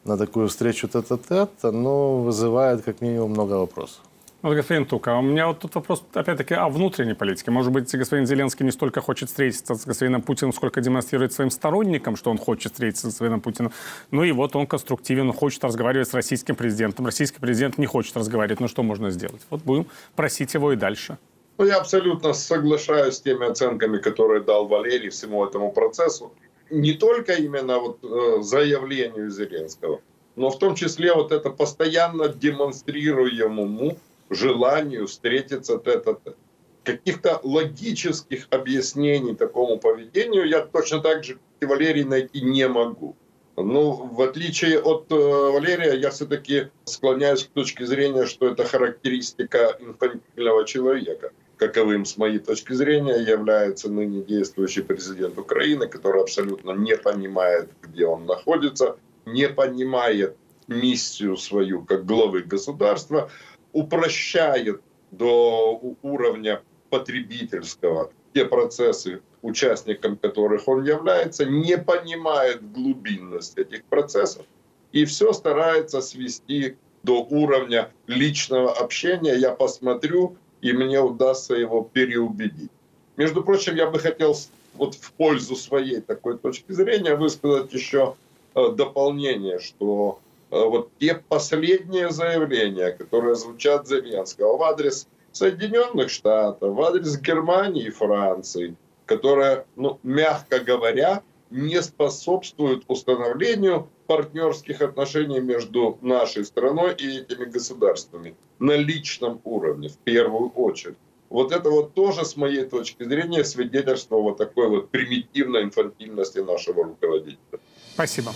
на 0.06 0.16
такую 0.16 0.48
встречу 0.48 0.88
тет-а-тет, 0.88 1.50
оно 1.64 2.22
вызывает 2.22 2.84
как 2.84 3.02
минимум 3.02 3.32
много 3.32 3.54
вопросов. 3.54 4.02
Вот, 4.44 4.56
господин 4.56 4.86
Тука, 4.86 5.16
у 5.16 5.22
меня 5.22 5.48
вот 5.48 5.60
тут 5.60 5.74
вопрос, 5.76 6.04
опять-таки, 6.14 6.54
о 6.54 6.68
внутренней 6.68 7.14
политике. 7.14 7.50
Может 7.50 7.72
быть, 7.72 7.90
господин 7.96 8.28
Зеленский 8.28 8.66
не 8.66 8.74
столько 8.74 9.00
хочет 9.00 9.30
встретиться 9.30 9.74
с 9.74 9.86
господином 9.86 10.22
Путиным, 10.22 10.52
сколько 10.52 10.82
демонстрирует 10.82 11.32
своим 11.32 11.50
сторонникам, 11.50 12.18
что 12.18 12.30
он 12.30 12.38
хочет 12.38 12.74
встретиться 12.74 13.04
с 13.04 13.12
господином 13.12 13.40
Путиным. 13.40 13.72
Ну 14.12 14.26
и 14.26 14.34
вот 14.34 14.58
он 14.58 14.68
конструктивен, 14.68 15.30
он 15.30 15.34
хочет 15.34 15.64
разговаривать 15.64 16.10
с 16.10 16.14
российским 16.14 16.56
президентом. 16.56 17.06
Российский 17.06 17.40
президент 17.40 17.78
не 17.78 17.86
хочет 17.86 18.18
разговаривать. 18.18 18.60
Ну 18.60 18.68
что 18.68 18.84
можно 18.84 19.12
сделать? 19.12 19.42
Вот 19.50 19.62
будем 19.62 19.88
просить 20.14 20.54
его 20.54 20.74
и 20.74 20.76
дальше. 20.76 21.18
Ну, 21.58 21.66
я 21.66 21.78
абсолютно 21.78 22.34
соглашаюсь 22.34 23.16
с 23.16 23.22
теми 23.22 23.50
оценками, 23.50 23.98
которые 23.98 24.42
дал 24.42 24.68
Валерий 24.68 25.10
всему 25.10 25.46
этому 25.46 25.72
процессу. 25.72 26.34
Не 26.70 26.92
только 26.92 27.32
именно 27.32 27.80
вот 27.80 28.00
э, 28.04 28.42
заявлению 28.42 29.30
Зеленского, 29.30 30.02
но 30.36 30.50
в 30.50 30.60
том 30.60 30.76
числе 30.76 31.14
вот 31.14 31.32
это 31.32 31.50
постоянно 31.50 32.28
демонстрируемому 32.28 33.96
желанию 34.30 35.08
встретиться 35.08 35.78
тет-а-тет. 35.78 36.38
Каких-то 36.84 37.40
логических 37.44 38.48
объяснений 38.50 39.36
такому 39.36 39.78
поведению 39.78 40.48
я 40.48 40.66
точно 40.66 41.00
так 41.00 41.24
же, 41.24 41.34
как 41.36 41.42
и 41.62 41.66
Валерий, 41.66 42.04
найти 42.04 42.42
не 42.42 42.68
могу. 42.68 43.16
Но 43.56 43.92
в 43.92 44.22
отличие 44.22 44.80
от 44.80 45.12
э, 45.12 45.16
Валерия, 45.16 45.94
я 45.94 46.10
все-таки 46.10 46.70
склоняюсь 46.86 47.44
к 47.44 47.50
точке 47.50 47.86
зрения, 47.86 48.26
что 48.26 48.48
это 48.48 48.66
характеристика 48.66 49.78
инфантильного 49.80 50.66
человека. 50.66 51.32
Каковым, 51.58 52.04
с 52.06 52.18
моей 52.18 52.40
точки 52.40 52.74
зрения, 52.74 53.16
является 53.16 53.90
ныне 53.90 54.24
действующий 54.24 54.82
президент 54.82 55.38
Украины, 55.38 55.88
который 55.88 56.22
абсолютно 56.22 56.72
не 56.72 56.98
понимает, 56.98 57.70
где 57.84 58.08
он 58.08 58.26
находится, 58.26 58.98
не 59.26 59.48
понимает 59.48 60.36
миссию 60.68 61.38
свою 61.38 61.84
как 61.84 62.06
главы 62.06 62.42
государства, 62.42 63.30
упрощает 63.74 64.82
до 65.12 65.80
уровня 66.02 66.62
потребительского 66.90 68.12
те 68.34 68.46
процессы, 68.46 69.22
участником 69.42 70.18
которых 70.18 70.68
он 70.68 70.84
является, 70.84 71.46
не 71.46 71.78
понимает 71.78 72.72
глубинность 72.72 73.58
этих 73.58 73.84
процессов 73.86 74.46
и 74.92 75.06
все 75.06 75.34
старается 75.34 76.02
свести 76.02 76.78
до 77.04 77.24
уровня 77.24 77.92
личного 78.08 78.72
общения. 78.72 79.36
Я 79.36 79.52
посмотрю, 79.52 80.38
и 80.62 80.72
мне 80.72 81.02
удастся 81.02 81.56
его 81.56 81.84
переубедить. 81.84 82.72
Между 83.18 83.44
прочим, 83.44 83.76
я 83.76 83.90
бы 83.90 84.00
хотел 84.00 84.36
вот 84.76 84.96
в 84.96 85.12
пользу 85.14 85.56
своей 85.56 86.00
такой 86.00 86.38
точки 86.38 86.72
зрения 86.72 87.16
высказать 87.16 87.74
еще 87.74 88.16
э, 88.56 88.70
дополнение, 88.72 89.60
что 89.60 90.20
вот 90.54 90.92
те 91.00 91.16
последние 91.16 92.12
заявления, 92.12 92.92
которые 92.92 93.36
звучат 93.36 93.88
Зеленского 93.88 94.58
в 94.58 94.64
адрес 94.64 95.08
Соединенных 95.32 96.12
Штатов, 96.12 96.76
в 96.76 96.82
адрес 96.82 97.18
Германии 97.20 97.88
и 97.88 97.90
Франции, 97.90 98.76
которые, 99.06 99.66
ну, 99.76 100.00
мягко 100.04 100.60
говоря, 100.60 101.24
не 101.50 101.82
способствуют 101.82 102.84
установлению 102.88 103.90
партнерских 104.08 104.82
отношений 104.82 105.40
между 105.40 105.98
нашей 106.02 106.46
страной 106.46 106.94
и 106.96 107.20
этими 107.20 107.46
государствами 107.46 108.36
на 108.60 108.76
личном 108.76 109.42
уровне 109.44 109.90
в 109.90 109.98
первую 109.98 110.50
очередь. 110.50 110.98
Вот 111.30 111.52
это 111.52 111.72
вот 111.72 111.96
тоже, 111.96 112.26
с 112.26 112.38
моей 112.38 112.66
точки 112.66 113.04
зрения, 113.04 113.44
свидетельство 113.44 114.18
вот 114.18 114.38
такой 114.38 114.70
вот 114.70 114.90
примитивной 114.90 115.64
инфантильности 115.64 116.40
нашего 116.40 116.84
руководителя. 116.84 117.60
Спасибо. 117.94 118.32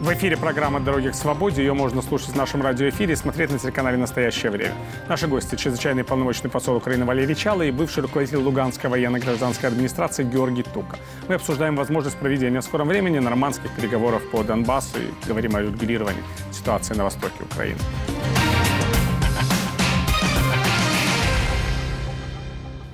В 0.00 0.10
эфире 0.14 0.38
программа 0.38 0.80
«Дороги 0.80 1.08
к 1.08 1.14
свободе». 1.14 1.60
Ее 1.60 1.74
можно 1.74 2.00
слушать 2.00 2.30
в 2.30 2.34
нашем 2.34 2.62
радиоэфире 2.62 3.12
и 3.12 3.16
смотреть 3.16 3.50
на 3.50 3.58
телеканале 3.58 3.98
«Настоящее 3.98 4.50
время». 4.50 4.72
Наши 5.08 5.26
гости– 5.26 5.56
чрезвычайный 5.56 6.04
полномочный 6.04 6.48
посол 6.48 6.76
Украины 6.76 7.04
Валерий 7.04 7.34
Чало 7.34 7.60
и 7.60 7.70
бывший 7.70 8.00
руководитель 8.00 8.38
Луганской 8.38 8.88
военно-гражданской 8.88 9.68
администрации 9.68 10.24
Георгий 10.24 10.62
Тука. 10.62 10.96
Мы 11.28 11.34
обсуждаем 11.34 11.76
возможность 11.76 12.16
проведения 12.16 12.62
в 12.62 12.64
скором 12.64 12.88
времени 12.88 13.18
нормандских 13.18 13.70
переговоров 13.76 14.22
по 14.30 14.42
Донбассу 14.42 14.96
и 15.00 15.28
говорим 15.28 15.54
о 15.54 15.60
регулировании 15.60 16.22
ситуации 16.50 16.94
на 16.94 17.04
востоке 17.04 17.42
Украины. 17.42 17.78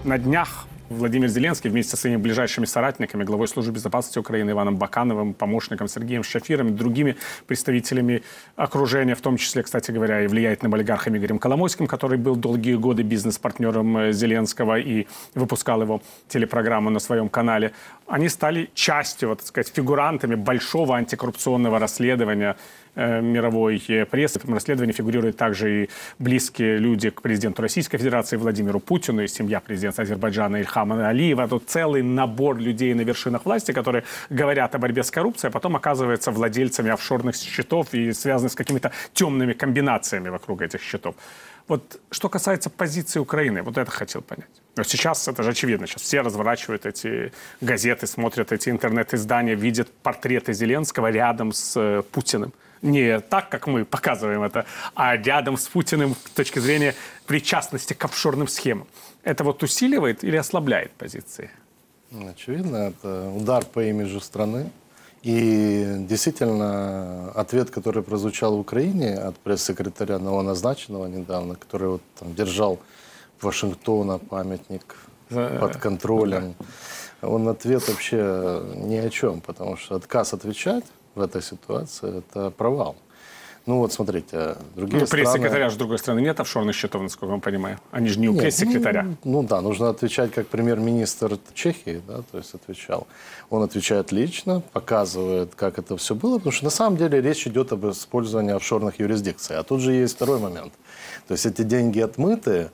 На 0.03 0.19
днях 0.19 0.67
Владимир 0.89 1.29
Зеленский 1.29 1.69
вместе 1.69 1.91
со 1.91 1.97
своими 1.97 2.17
ближайшими 2.17 2.65
соратниками, 2.65 3.25
главой 3.25 3.49
службы 3.49 3.73
безопасности 3.73 4.21
Украины 4.21 4.53
Иваном 4.53 4.77
Бакановым, 4.77 5.35
помощником 5.35 5.89
Сергеем 5.89 6.23
Шафиром 6.23 6.69
и 6.69 6.71
другими 6.71 7.17
представителями 7.49 8.23
окружения, 8.55 9.17
в 9.17 9.21
том 9.21 9.37
числе, 9.37 9.65
кстати 9.65 9.91
говоря, 9.91 10.23
и 10.23 10.29
влиятельным 10.29 10.75
олигархом 10.75 11.17
Игорем 11.17 11.41
Коломойским, 11.41 11.89
который 11.89 12.19
был 12.19 12.37
долгие 12.37 12.75
годы 12.75 13.03
бизнес-партнером 13.03 13.99
э, 13.99 14.13
Зеленского 14.13 14.79
и 14.79 15.09
выпускал 15.35 15.83
его 15.83 16.03
телепрограмму 16.29 16.91
на 16.91 17.01
своем 17.01 17.29
канале, 17.29 17.73
они 18.07 18.29
стали 18.29 18.71
частью, 18.75 19.31
вот, 19.31 19.39
так 19.39 19.49
сказать, 19.49 19.73
фигурантами 19.75 20.37
большого 20.37 20.97
антикоррупционного 20.97 21.81
расследования 21.81 22.57
мировой 22.97 23.79
прессы. 24.11 24.39
В 24.39 24.45
этом 24.45 24.55
расследовании 24.55 24.93
фигурируют 24.93 25.37
также 25.37 25.85
и 25.85 25.91
близкие 26.19 26.79
люди 26.79 27.11
к 27.11 27.23
президенту 27.23 27.63
Российской 27.63 27.99
Федерации 27.99 28.37
Владимиру 28.37 28.81
Путину 28.81 29.23
и 29.23 29.29
семья 29.29 29.61
президента 29.61 30.03
Азербайджана 30.03 30.57
Ильхама 30.57 31.09
Алиева. 31.09 31.47
Тут 31.49 31.69
целый 31.69 32.03
набор 32.03 32.59
людей 32.59 32.95
на 32.95 33.03
вершинах 33.03 33.45
власти, 33.45 33.73
которые 33.73 34.05
говорят 34.31 34.75
о 34.75 34.79
борьбе 34.79 35.03
с 35.03 35.11
коррупцией, 35.11 35.51
а 35.51 35.53
потом 35.53 35.77
оказываются 35.77 36.31
владельцами 36.31 36.91
офшорных 36.91 37.37
счетов 37.37 37.93
и 37.93 38.13
связаны 38.13 38.49
с 38.49 38.55
какими-то 38.55 38.93
темными 39.13 39.53
комбинациями 39.53 40.31
вокруг 40.31 40.63
этих 40.63 40.83
счетов. 40.83 41.15
Вот 41.69 42.01
что 42.11 42.29
касается 42.29 42.71
позиции 42.71 43.19
Украины, 43.19 43.63
вот 43.63 43.77
это 43.77 43.91
хотел 43.91 44.23
понять. 44.23 44.49
Но 44.77 44.85
сейчас 44.85 45.27
это 45.27 45.43
же 45.43 45.51
очевидно. 45.51 45.87
Сейчас 45.87 46.03
все 46.03 46.21
разворачивают 46.21 46.87
эти 46.87 47.33
газеты, 47.61 48.07
смотрят 48.07 48.53
эти 48.53 48.71
интернет-издания, 48.71 49.55
видят 49.55 49.91
портреты 50.03 50.53
Зеленского 50.53 51.11
рядом 51.11 51.53
с 51.53 51.77
э, 51.77 52.03
Путиным 52.13 52.53
не 52.87 53.21
так, 53.21 53.49
как 53.49 53.67
мы 53.67 53.85
показываем 53.85 54.43
это, 54.43 54.65
а 54.95 55.17
рядом 55.17 55.57
с 55.57 55.69
Путиным 55.69 56.15
с 56.15 56.31
точки 56.31 56.59
зрения 56.59 56.95
причастности 57.27 57.93
к 57.93 58.05
офшорным 58.05 58.49
схемам. 58.49 58.87
Это 59.23 59.45
вот 59.45 59.63
усиливает 59.63 60.25
или 60.25 60.37
ослабляет 60.37 60.93
позиции? 60.93 61.51
Очевидно, 62.13 62.77
это 62.77 63.31
удар 63.31 63.65
по 63.65 63.85
имиджу 63.85 64.21
страны. 64.21 64.71
И 65.23 65.85
действительно, 66.09 67.33
ответ, 67.33 67.71
который 67.71 68.03
прозвучал 68.03 68.57
в 68.57 68.61
Украине 68.61 69.15
от 69.15 69.37
пресс-секретаря 69.39 70.19
новоназначенного 70.21 71.07
недавно, 71.07 71.57
который 71.57 71.89
вот 71.89 72.03
там 72.19 72.35
держал 72.35 72.79
Вашингтона 73.41 74.19
памятник 74.19 74.97
под 75.29 75.77
контролем, 75.79 76.55
да. 77.21 77.29
он 77.29 77.49
ответ 77.49 77.89
вообще 77.89 78.63
ни 78.77 78.97
о 78.97 79.11
чем, 79.11 79.41
потому 79.41 79.77
что 79.77 79.97
отказ 79.97 80.33
отвечать 80.33 80.85
в 81.17 81.21
этой 81.21 81.43
ситуации– 81.43 82.19
это 82.31 82.51
провал. 82.51 82.95
Ну 83.67 83.79
вот 83.79 83.93
смотрите, 83.93 84.57
другие 84.77 85.01
ну, 85.01 85.07
страны... 85.07 85.25
пресс-секретаря, 85.25 85.71
с 85.71 85.75
другой 85.75 85.99
стороны, 85.99 86.21
нет 86.21 86.39
офшорных 86.39 86.77
счетов, 86.77 87.03
насколько 87.03 87.35
я 87.35 87.41
понимаю. 87.41 87.81
Они 87.91 88.09
же 88.09 88.21
не 88.21 88.29
у 88.29 88.33
Нет, 88.33 88.43
пресс-секретаря. 88.43 89.03
Ну, 89.03 89.17
ну 89.25 89.43
да, 89.43 89.61
нужно 89.61 89.89
отвечать 89.89 90.31
как 90.31 90.47
премьер-министр 90.47 91.39
Чехии, 91.53 92.01
да, 92.07 92.23
то 92.31 92.39
есть 92.39 92.55
отвечал. 92.55 93.09
Он 93.51 93.65
отвечает 93.65 94.13
лично, 94.13 94.63
показывает, 94.73 95.57
как 95.57 95.81
это 95.81 95.97
все 95.97 96.15
было, 96.15 96.39
потому 96.39 96.53
что 96.53 96.65
на 96.65 96.71
самом 96.71 96.97
деле 96.97 97.21
речь 97.21 97.45
идет 97.49 97.73
об 97.73 97.91
использовании 97.91 98.55
офшорных 98.55 99.01
юрисдикций. 99.01 99.57
А 99.57 99.65
тут 99.65 99.81
же 99.81 99.93
есть 99.93 100.15
второй 100.15 100.39
момент. 100.39 100.73
То 101.27 101.33
есть 101.33 101.45
эти 101.45 101.63
деньги 101.63 101.99
отмыты, 101.99 102.71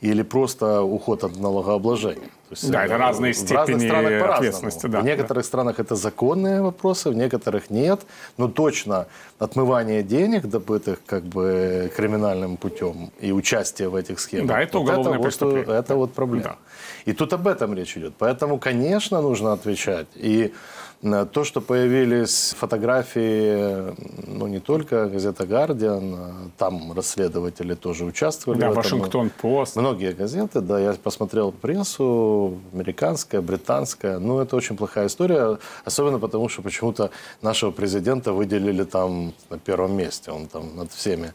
или 0.00 0.22
просто 0.22 0.82
уход 0.82 1.24
от 1.24 1.36
налогообложения. 1.38 2.28
То 2.48 2.52
есть, 2.52 2.70
да, 2.70 2.84
это 2.84 2.94
э, 2.94 2.96
разные 2.96 3.34
степени 3.34 3.86
ответственности. 3.88 4.86
Да, 4.86 5.00
в 5.00 5.04
некоторых 5.04 5.44
да. 5.44 5.46
странах 5.46 5.80
это 5.80 5.96
законные 5.96 6.62
вопросы, 6.62 7.10
в 7.10 7.14
некоторых 7.14 7.68
нет. 7.68 8.00
Но 8.38 8.48
точно 8.48 9.06
отмывание 9.38 10.02
денег, 10.02 10.46
добытых 10.46 11.00
как 11.04 11.24
бы 11.24 11.92
криминальным 11.94 12.56
путем, 12.56 13.10
и 13.20 13.32
участие 13.32 13.88
в 13.88 13.96
этих 13.96 14.18
схемах. 14.20 14.46
Да, 14.46 14.62
это 14.62 14.78
вот 14.78 14.84
уголовное 14.84 15.14
это 15.14 15.22
преступление. 15.22 15.66
Вот, 15.66 15.74
это 15.74 15.94
вот 15.96 16.12
проблема. 16.14 16.44
Да. 16.44 16.56
И 17.04 17.12
тут 17.12 17.32
об 17.32 17.46
этом 17.46 17.74
речь 17.74 17.96
идет. 17.96 18.14
Поэтому, 18.18 18.58
конечно, 18.58 19.20
нужно 19.20 19.52
отвечать. 19.52 20.06
И 20.14 20.44
Э, 20.46 20.87
то, 21.00 21.44
что 21.44 21.60
появились 21.60 22.54
фотографии, 22.58 23.94
ну, 24.26 24.48
не 24.48 24.58
только 24.58 25.06
газета 25.06 25.46
«Гардиан», 25.46 26.14
а 26.14 26.32
там 26.58 26.92
расследователи 26.92 27.74
тоже 27.74 28.04
участвовали. 28.04 28.60
Да, 28.60 28.72
«Вашингтон-Пост». 28.72 29.76
Многие 29.76 30.12
газеты, 30.12 30.60
да, 30.60 30.80
я 30.80 30.92
посмотрел 30.94 31.52
прессу, 31.52 32.58
американская, 32.72 33.40
британская. 33.40 34.18
Ну, 34.18 34.40
это 34.40 34.56
очень 34.56 34.76
плохая 34.76 35.06
история, 35.06 35.58
особенно 35.84 36.18
потому, 36.18 36.48
что 36.48 36.62
почему-то 36.62 37.10
нашего 37.42 37.70
президента 37.70 38.32
выделили 38.32 38.82
там 38.82 39.34
на 39.50 39.58
первом 39.58 39.96
месте. 39.96 40.32
Он 40.32 40.48
там 40.48 40.76
над 40.76 40.90
всеми 40.90 41.32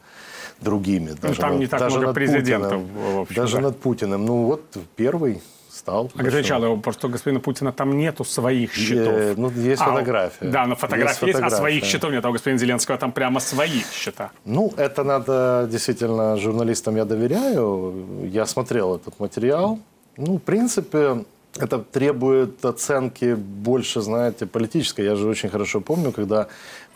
другими. 0.59 1.11
Ну, 1.11 1.17
даже 1.21 1.39
там 1.39 1.59
не 1.59 1.67
так 1.67 1.79
даже 1.79 1.99
много 1.99 2.13
президентов. 2.13 2.81
Путиным, 2.81 3.19
общем, 3.19 3.35
даже 3.35 3.55
да. 3.55 3.61
над 3.61 3.79
Путиным. 3.79 4.25
Ну, 4.25 4.43
вот 4.43 4.61
первый 4.97 5.41
стал. 5.83 6.11
А 6.15 6.21
отвечал, 6.21 6.77
просто 6.77 7.07
у 7.07 7.09
господина 7.09 7.39
Путина 7.39 7.71
там 7.71 7.97
нету 7.97 8.23
своих 8.23 8.73
счетов. 8.73 9.13
Е, 9.13 9.33
ну, 9.37 9.51
есть 9.51 9.81
а, 9.81 9.85
фотография. 9.85 10.45
Да, 10.45 10.65
но 10.65 10.75
фотографии 10.75 11.27
есть, 11.27 11.39
есть, 11.39 11.53
а 11.53 11.55
своих 11.55 11.83
счетов 11.83 12.11
нет. 12.11 12.25
А 12.25 12.29
у 12.29 12.33
господина 12.33 12.59
Зеленского 12.59 12.97
там 12.97 13.11
прямо 13.11 13.39
свои 13.39 13.81
счета. 13.91 14.31
Ну, 14.45 14.73
это 14.77 15.03
надо, 15.03 15.67
действительно, 15.69 16.37
журналистам 16.37 16.95
я 16.95 17.05
доверяю. 17.05 17.93
Я 18.23 18.45
смотрел 18.45 18.95
этот 18.95 19.19
материал. 19.19 19.79
Ну, 20.17 20.37
в 20.37 20.41
принципе, 20.41 21.25
это 21.57 21.79
требует 21.79 22.63
оценки 22.65 23.33
больше, 23.35 24.01
знаете, 24.01 24.45
политической. 24.45 25.05
Я 25.05 25.15
же 25.15 25.27
очень 25.27 25.49
хорошо 25.49 25.81
помню, 25.81 26.11
когда 26.11 26.47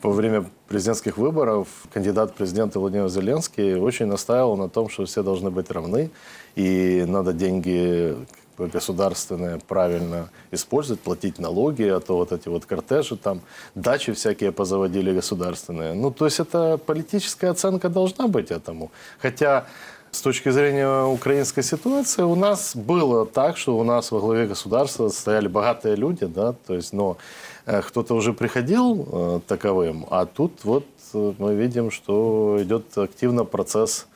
во 0.02 0.12
время 0.12 0.46
президентских 0.68 1.18
выборов 1.18 1.68
кандидат 1.94 2.32
в 2.32 2.34
президенты 2.34 2.80
Владимир 2.80 3.10
Зеленский 3.10 3.76
очень 3.76 4.06
настаивал 4.06 4.56
на 4.56 4.70
том, 4.70 4.90
что 4.90 5.06
все 5.06 5.24
должны 5.24 5.50
быть 5.50 5.72
равны, 5.72 6.10
и 6.56 7.04
надо 7.08 7.34
деньги 7.34 8.16
государственное 8.58 9.60
правильно 9.68 10.30
использовать, 10.52 11.00
платить 11.02 11.40
налоги, 11.40 11.84
а 11.84 12.00
то 12.00 12.18
вот 12.18 12.32
эти 12.32 12.50
вот 12.50 12.66
кортежи 12.66 13.16
там, 13.18 13.42
дачи 13.76 14.14
всякие 14.14 14.52
позаводили 14.52 15.14
государственные. 15.14 15.94
Ну, 15.94 16.12
то 16.12 16.26
есть 16.26 16.40
это 16.40 16.78
политическая 16.78 17.50
оценка 17.50 17.90
должна 17.90 18.28
быть 18.28 18.52
этому. 18.52 18.92
Хотя 19.20 19.66
с 20.12 20.22
точки 20.22 20.50
зрения 20.50 21.04
украинской 21.04 21.62
ситуации 21.62 22.24
у 22.24 22.36
нас 22.36 22.76
было 22.76 23.26
так, 23.26 23.58
что 23.58 23.78
у 23.78 23.84
нас 23.84 24.12
во 24.12 24.20
главе 24.20 24.48
государства 24.48 25.10
стояли 25.10 25.48
богатые 25.48 25.96
люди, 25.96 26.26
да, 26.26 26.54
то 26.54 26.74
есть, 26.74 26.94
но 26.94 27.18
э, 27.66 27.82
кто-то 27.82 28.16
уже 28.16 28.34
приходил 28.34 29.08
э, 29.12 29.40
таковым, 29.48 30.06
а 30.10 30.26
тут 30.26 30.64
вот 30.64 30.86
э, 31.14 31.34
мы 31.38 31.56
видим, 31.56 31.92
что 31.92 32.58
идет 32.62 32.98
активно 32.98 33.44
процесс 33.46 34.08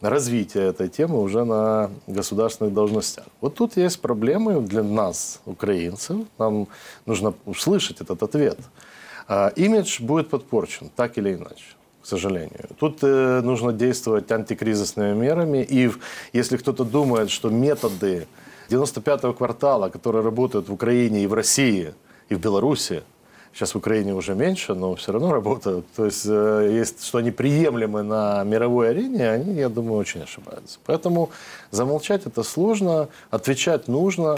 развития 0.00 0.68
этой 0.68 0.88
темы 0.88 1.20
уже 1.20 1.44
на 1.44 1.90
государственных 2.06 2.74
должностях. 2.74 3.26
Вот 3.40 3.54
тут 3.54 3.76
есть 3.76 4.00
проблемы 4.00 4.60
для 4.60 4.82
нас, 4.82 5.40
украинцев. 5.46 6.18
Нам 6.38 6.68
нужно 7.06 7.34
услышать 7.46 8.00
этот 8.00 8.22
ответ. 8.22 8.58
А, 9.26 9.48
имидж 9.56 10.00
будет 10.00 10.30
подпорчен, 10.30 10.90
так 10.94 11.18
или 11.18 11.34
иначе 11.34 11.64
к 12.00 12.06
сожалению. 12.06 12.68
Тут 12.78 13.00
э, 13.02 13.40
нужно 13.42 13.72
действовать 13.72 14.30
антикризисными 14.30 15.14
мерами. 15.14 15.66
И 15.68 15.90
если 16.32 16.56
кто-то 16.56 16.84
думает, 16.84 17.28
что 17.28 17.50
методы 17.50 18.26
95-го 18.70 19.32
квартала, 19.34 19.88
которые 19.88 20.22
работают 20.22 20.68
в 20.68 20.72
Украине 20.72 21.24
и 21.24 21.26
в 21.26 21.34
России, 21.34 21.92
и 22.30 22.34
в 22.34 22.40
Беларуси, 22.40 23.02
Сейчас 23.52 23.74
в 23.74 23.78
Украине 23.78 24.14
уже 24.14 24.34
меньше, 24.34 24.74
но 24.74 24.94
все 24.94 25.12
равно 25.12 25.32
работают. 25.32 25.86
То 25.96 26.04
есть, 26.04 26.26
э, 26.26 26.70
есть, 26.72 27.04
что 27.04 27.18
они 27.18 27.30
приемлемы 27.30 28.02
на 28.02 28.44
мировой 28.44 28.90
арене, 28.90 29.30
они, 29.30 29.54
я 29.54 29.68
думаю, 29.68 29.98
очень 29.98 30.22
ошибаются. 30.22 30.78
Поэтому 30.86 31.30
замолчать 31.70 32.26
это 32.26 32.42
сложно, 32.42 33.08
отвечать 33.30 33.88
нужно. 33.88 34.36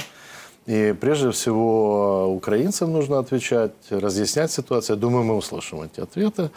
И 0.66 0.94
прежде 1.01 1.31
всего 1.31 2.33
украинцам 2.33 2.92
нужно 2.92 3.18
отвечать, 3.18 3.73
разъяснять 3.90 4.53
ситуацию. 4.53 4.96
Я 4.96 5.01
думаю, 5.01 5.25
мы 5.25 5.37
услышим 5.37 5.83
эти 5.83 6.01
ответы. 6.01 6.51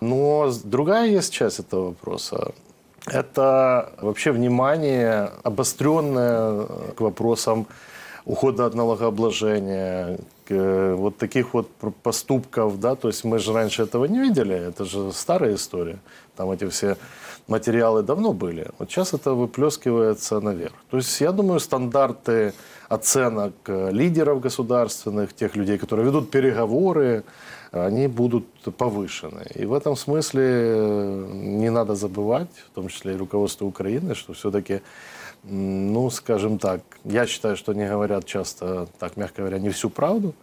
Но 0.00 0.50
другая 0.64 1.08
есть 1.08 1.32
часть 1.32 1.58
этого 1.58 1.86
вопроса. 1.86 2.52
Это 3.06 3.92
вообще 4.00 4.32
внимание 4.32 5.30
обостренное 5.42 6.66
к 6.96 7.00
вопросам 7.00 7.66
ухода 8.24 8.66
от 8.66 8.74
налогообложения, 8.74 10.18
вот 10.50 11.16
таких 11.16 11.54
вот 11.54 11.70
поступков, 12.02 12.78
да, 12.80 12.94
то 12.94 13.08
есть 13.08 13.24
мы 13.24 13.38
же 13.38 13.52
раньше 13.52 13.82
этого 13.82 14.04
не 14.06 14.20
видели, 14.20 14.54
это 14.54 14.84
же 14.84 15.12
старая 15.12 15.54
история, 15.54 15.98
там 16.36 16.50
эти 16.50 16.68
все 16.68 16.96
материалы 17.48 18.02
давно 18.02 18.32
были, 18.32 18.68
вот 18.78 18.90
сейчас 18.90 19.14
это 19.14 19.34
выплескивается 19.34 20.40
наверх. 20.40 20.74
То 20.90 20.96
есть 20.96 21.20
я 21.20 21.32
думаю, 21.32 21.60
стандарты 21.60 22.52
оценок 22.88 23.54
лидеров 23.68 24.40
государственных, 24.40 25.34
тех 25.34 25.56
людей, 25.56 25.78
которые 25.78 26.06
ведут 26.06 26.30
переговоры, 26.30 27.24
они 27.72 28.06
будут 28.06 28.46
повышены. 28.76 29.46
И 29.54 29.66
в 29.66 29.74
этом 29.74 29.96
смысле 29.96 31.26
не 31.32 31.70
надо 31.70 31.94
забывать, 31.94 32.50
в 32.72 32.74
том 32.74 32.88
числе 32.88 33.14
и 33.14 33.16
руководство 33.16 33.66
Украины, 33.66 34.14
что 34.14 34.32
все-таки 34.32 34.80
ну, 35.48 36.10
скажем 36.10 36.58
так, 36.58 36.80
я 37.04 37.26
считаю, 37.26 37.56
что 37.56 37.72
они 37.72 37.86
говорят 37.86 38.24
часто, 38.24 38.88
так 38.98 39.16
мягко 39.16 39.42
говоря, 39.42 39.58
не 39.58 39.68
всю 39.70 39.90
правду. 39.90 40.34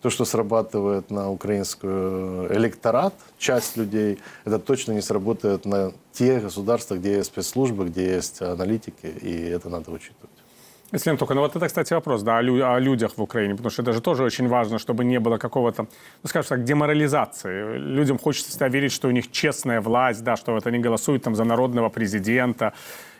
То, 0.00 0.10
что 0.10 0.24
срабатывает 0.24 1.10
на 1.10 1.30
украинскую 1.30 2.52
электорат, 2.52 3.14
часть 3.38 3.76
людей, 3.76 4.18
это 4.44 4.58
точно 4.58 4.92
не 4.92 5.00
сработает 5.00 5.64
на 5.64 5.92
те 6.12 6.40
государства, 6.40 6.96
где 6.96 7.18
есть 7.18 7.26
спецслужбы, 7.26 7.84
где 7.84 8.16
есть 8.16 8.42
аналитики, 8.42 9.06
и 9.06 9.48
это 9.48 9.68
надо 9.68 9.92
учитывать. 9.92 10.30
Если 10.92 11.16
только, 11.16 11.34
ну 11.34 11.40
вот 11.40 11.56
это, 11.56 11.66
кстати, 11.66 11.94
вопрос, 11.94 12.22
да, 12.22 12.38
о, 12.38 12.42
лю- 12.42 12.64
о 12.64 12.78
людях 12.78 13.16
в 13.16 13.22
Украине, 13.22 13.54
потому 13.54 13.70
что 13.70 13.82
это 13.82 13.92
же 13.92 14.00
тоже 14.00 14.24
очень 14.24 14.48
важно, 14.48 14.78
чтобы 14.78 15.04
не 15.04 15.20
было 15.20 15.38
какого-то, 15.38 15.86
ну, 16.22 16.28
скажем 16.28 16.48
так, 16.48 16.64
деморализации. 16.64 17.78
Людям 17.78 18.18
хочется 18.18 18.50
всегда 18.50 18.68
верить, 18.68 18.92
что 18.92 19.08
у 19.08 19.10
них 19.10 19.30
честная 19.30 19.80
власть, 19.80 20.22
да, 20.22 20.36
что 20.36 20.52
вот 20.52 20.66
они 20.66 20.78
голосуют 20.78 21.22
там 21.22 21.34
за 21.34 21.44
народного 21.44 21.88
президента, 21.88 22.74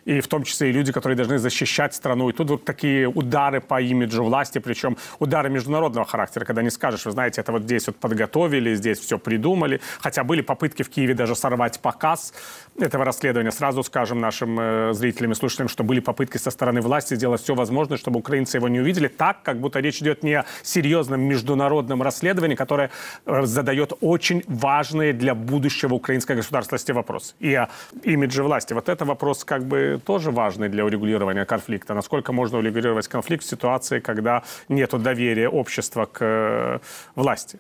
и 0.05 0.21
в 0.21 0.29
том 0.29 0.43
числе 0.45 0.71
и 0.71 0.73
люди, 0.73 0.93
которые 0.93 1.17
должны 1.17 1.39
защищать 1.39 1.95
страну. 1.95 2.29
И 2.29 2.33
тут 2.33 2.51
вот 2.51 2.65
такие 2.65 3.09
удары 3.09 3.61
по 3.61 3.81
имиджу 3.81 4.25
власти, 4.25 4.59
причем 4.59 4.97
удары 5.19 5.51
международного 5.51 6.07
характера, 6.07 6.45
когда 6.45 6.63
не 6.63 6.71
скажешь, 6.71 7.05
вы 7.05 7.13
знаете, 7.13 7.41
это 7.41 7.53
вот 7.53 7.63
здесь 7.63 7.87
вот 7.87 7.97
подготовили, 7.97 8.75
здесь 8.75 8.99
все 8.99 9.19
придумали. 9.19 9.81
Хотя 10.01 10.25
были 10.25 10.41
попытки 10.41 10.83
в 10.83 10.89
Киеве 10.89 11.15
даже 11.15 11.37
сорвать 11.37 11.81
показ 11.81 12.33
этого 12.79 13.05
расследования. 13.05 13.53
Сразу 13.53 13.83
скажем 13.83 14.21
нашим 14.21 14.59
э, 14.59 14.93
зрителям 14.95 15.33
и 15.33 15.35
слушателям, 15.35 15.69
что 15.69 15.85
были 15.85 16.01
попытки 16.01 16.39
со 16.39 16.51
стороны 16.51 16.81
власти 16.81 17.15
сделать 17.15 17.43
все 17.43 17.55
возможное, 17.55 17.99
чтобы 17.99 18.19
украинцы 18.19 18.57
его 18.57 18.69
не 18.69 18.81
увидели 18.81 19.09
так, 19.09 19.43
как 19.43 19.61
будто 19.61 19.81
речь 19.81 20.01
идет 20.03 20.23
не 20.23 20.35
о 20.35 20.45
серьезном 20.63 21.21
международном 21.21 22.03
расследовании, 22.03 22.57
которое 22.57 22.91
э, 23.27 23.43
задает 23.45 23.93
очень 24.01 24.43
важные 24.47 25.13
для 25.13 25.35
будущего 25.35 25.95
украинской 25.95 26.37
государственности 26.37 26.93
вопросы. 26.93 27.35
И 27.41 27.55
о 27.55 27.69
имидже 28.03 28.43
власти. 28.43 28.73
Вот 28.73 28.89
это 28.89 29.05
вопрос 29.05 29.45
как 29.45 29.65
бы 29.65 29.92
тоже 29.99 30.31
важный 30.31 30.69
для 30.69 30.85
урегулирования 30.85 31.45
конфликта. 31.45 31.95
Насколько 31.95 32.33
можно 32.33 32.59
урегулировать 32.59 33.09
конфликт 33.09 33.45
в 33.45 33.49
ситуации, 33.49 34.01
когда 34.01 34.43
нет 34.69 34.91
доверия 34.91 35.49
общества 35.49 36.07
к 36.07 36.25
э, 36.25 36.79
власти? 37.15 37.59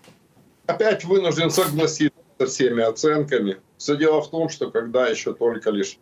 Опять 0.66 1.05
вынужден 1.05 1.51
согласиться 1.51 2.18
со 2.38 2.47
всеми 2.47 2.83
оценками. 2.83 3.57
Все 3.77 3.97
дело 3.97 4.23
в 4.23 4.31
том, 4.31 4.49
что 4.49 4.71
когда 4.71 5.09
еще 5.09 5.35
только 5.35 5.71
лишь 5.71 5.99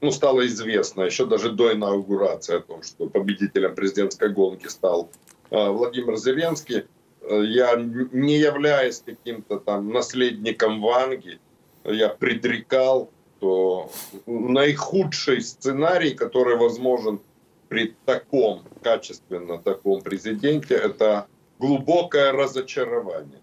ну, 0.00 0.10
стало 0.10 0.46
известно, 0.46 1.02
еще 1.02 1.26
даже 1.26 1.50
до 1.50 1.72
инаугурации 1.72 2.56
о 2.56 2.60
том, 2.60 2.82
что 2.82 3.08
победителем 3.08 3.74
президентской 3.74 4.30
гонки 4.30 4.66
стал 4.68 5.10
э, 5.50 5.68
Владимир 5.68 6.16
Зеленский, 6.16 6.84
э, 7.20 7.42
я 7.44 7.74
не 7.76 8.38
являясь 8.38 9.02
каким-то 9.04 9.58
там 9.58 9.92
наследником 9.92 10.80
Ванги, 10.80 11.38
я 11.84 12.08
предрекал 12.08 13.10
что 13.44 13.90
наихудший 14.26 15.42
сценарий, 15.42 16.14
который 16.14 16.56
возможен 16.56 17.20
при 17.68 17.94
таком 18.06 18.62
качественно 18.82 19.58
таком 19.58 20.00
президенте, 20.00 20.74
это 20.74 21.26
глубокое 21.58 22.32
разочарование. 22.32 23.42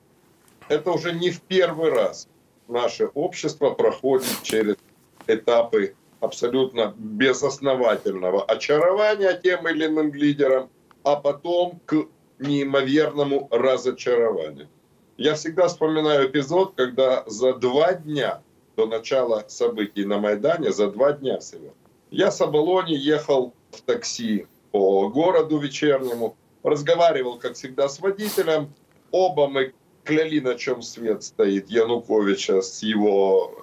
Это 0.69 0.91
уже 0.91 1.13
не 1.13 1.29
в 1.29 1.41
первый 1.41 1.91
раз 1.91 2.27
наше 2.67 3.05
общество 3.13 3.71
проходит 3.71 4.41
через 4.41 4.75
этапы 5.27 5.93
абсолютно 6.19 6.95
безосновательного 6.97 8.43
очарования 8.43 9.33
тем 9.33 9.67
или 9.67 9.85
иным 9.85 10.13
лидером, 10.15 10.69
а 11.03 11.15
потом 11.15 11.79
к 11.85 12.07
неимоверному 12.39 13.47
разочарованию. 13.51 14.67
Я 15.17 15.35
всегда 15.35 15.67
вспоминаю 15.67 16.27
эпизод, 16.27 16.73
когда 16.75 17.23
за 17.27 17.53
два 17.53 17.93
дня 17.93 18.41
до 18.75 18.85
начала 18.85 19.45
событий 19.47 20.05
на 20.05 20.19
Майдане, 20.19 20.71
за 20.71 20.89
два 20.89 21.13
дня 21.13 21.39
всего, 21.39 21.73
я 22.09 22.31
с 22.31 22.41
Абалони 22.41 22.93
ехал 22.93 23.53
в 23.71 23.81
такси 23.81 24.47
по 24.71 25.09
городу 25.09 25.57
вечернему, 25.57 26.35
разговаривал, 26.63 27.37
как 27.37 27.53
всегда, 27.53 27.89
с 27.89 27.99
водителем. 27.99 28.73
Оба 29.11 29.47
мы 29.47 29.73
кляли, 30.03 30.39
на 30.39 30.55
чем 30.55 30.81
свет 30.81 31.23
стоит 31.23 31.69
Януковича 31.69 32.61
с 32.61 32.81
его 32.83 33.55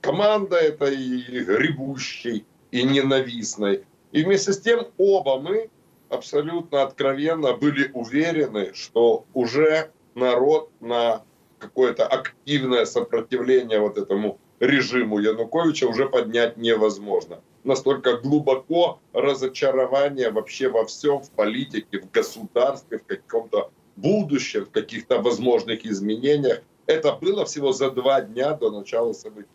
командой 0.00 0.68
этой 0.68 0.96
гребущей 0.96 2.44
и 2.70 2.82
ненавистной. 2.82 3.84
И 4.12 4.22
вместе 4.22 4.52
с 4.52 4.60
тем 4.60 4.86
оба 4.96 5.38
мы 5.40 5.70
абсолютно 6.08 6.82
откровенно 6.82 7.54
были 7.54 7.90
уверены, 7.92 8.72
что 8.74 9.24
уже 9.34 9.90
народ 10.14 10.70
на 10.80 11.22
какое-то 11.58 12.06
активное 12.06 12.84
сопротивление 12.84 13.80
вот 13.80 13.98
этому 13.98 14.38
режиму 14.60 15.18
Януковича 15.18 15.86
уже 15.86 16.08
поднять 16.08 16.56
невозможно. 16.56 17.40
Настолько 17.64 18.16
глубоко 18.18 19.00
разочарование 19.12 20.30
вообще 20.30 20.68
во 20.68 20.84
всем, 20.84 21.20
в 21.20 21.30
политике, 21.30 22.00
в 22.00 22.10
государстве, 22.10 22.98
в 22.98 23.04
каком-то 23.04 23.70
будущем, 23.96 24.64
в 24.64 24.70
каких-то 24.70 25.20
возможных 25.20 25.84
изменениях. 25.84 26.62
Это 26.86 27.12
было 27.12 27.44
всего 27.44 27.72
за 27.72 27.90
два 27.90 28.20
дня 28.22 28.54
до 28.54 28.70
начала 28.70 29.12
событий. 29.12 29.48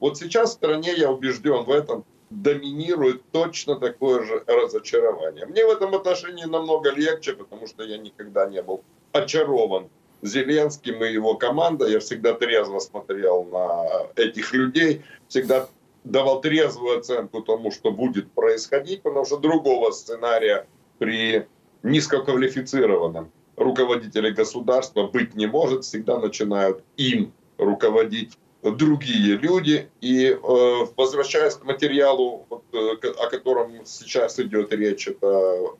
Вот 0.00 0.18
сейчас 0.18 0.50
в 0.50 0.52
стране, 0.54 0.94
я 0.96 1.10
убежден 1.10 1.64
в 1.64 1.70
этом, 1.70 2.04
доминирует 2.30 3.22
точно 3.30 3.76
такое 3.76 4.24
же 4.24 4.42
разочарование. 4.46 5.46
Мне 5.46 5.64
в 5.64 5.70
этом 5.70 5.94
отношении 5.94 6.44
намного 6.44 6.90
легче, 6.90 7.34
потому 7.34 7.66
что 7.66 7.84
я 7.84 7.98
никогда 7.98 8.46
не 8.46 8.62
был 8.62 8.82
очарован 9.12 9.88
Зеленским 10.26 11.02
и 11.04 11.12
его 11.12 11.34
командой. 11.34 11.92
Я 11.92 12.00
всегда 12.00 12.34
трезво 12.34 12.78
смотрел 12.80 13.44
на 13.44 13.84
этих 14.16 14.52
людей, 14.52 15.02
всегда 15.28 15.68
давал 16.04 16.40
трезвую 16.40 16.98
оценку 16.98 17.42
тому, 17.42 17.70
что 17.70 17.90
будет 17.90 18.30
происходить, 18.32 19.02
потому 19.02 19.24
что 19.24 19.38
другого 19.38 19.90
сценария 19.90 20.66
при 20.98 21.46
низкоквалифицированном 21.82 23.30
руководителе 23.56 24.32
государства 24.32 25.06
быть 25.06 25.34
не 25.34 25.46
может. 25.46 25.84
Всегда 25.84 26.18
начинают 26.18 26.82
им 26.96 27.32
руководить 27.58 28.38
другие 28.62 29.36
люди. 29.36 29.88
И 30.00 30.26
э, 30.26 30.86
возвращаясь 30.96 31.54
к 31.54 31.64
материалу, 31.64 32.46
вот, 32.48 32.64
э, 32.72 33.08
о 33.18 33.30
котором 33.30 33.84
сейчас 33.84 34.38
идет 34.38 34.72
речь, 34.72 35.08
это 35.08 35.74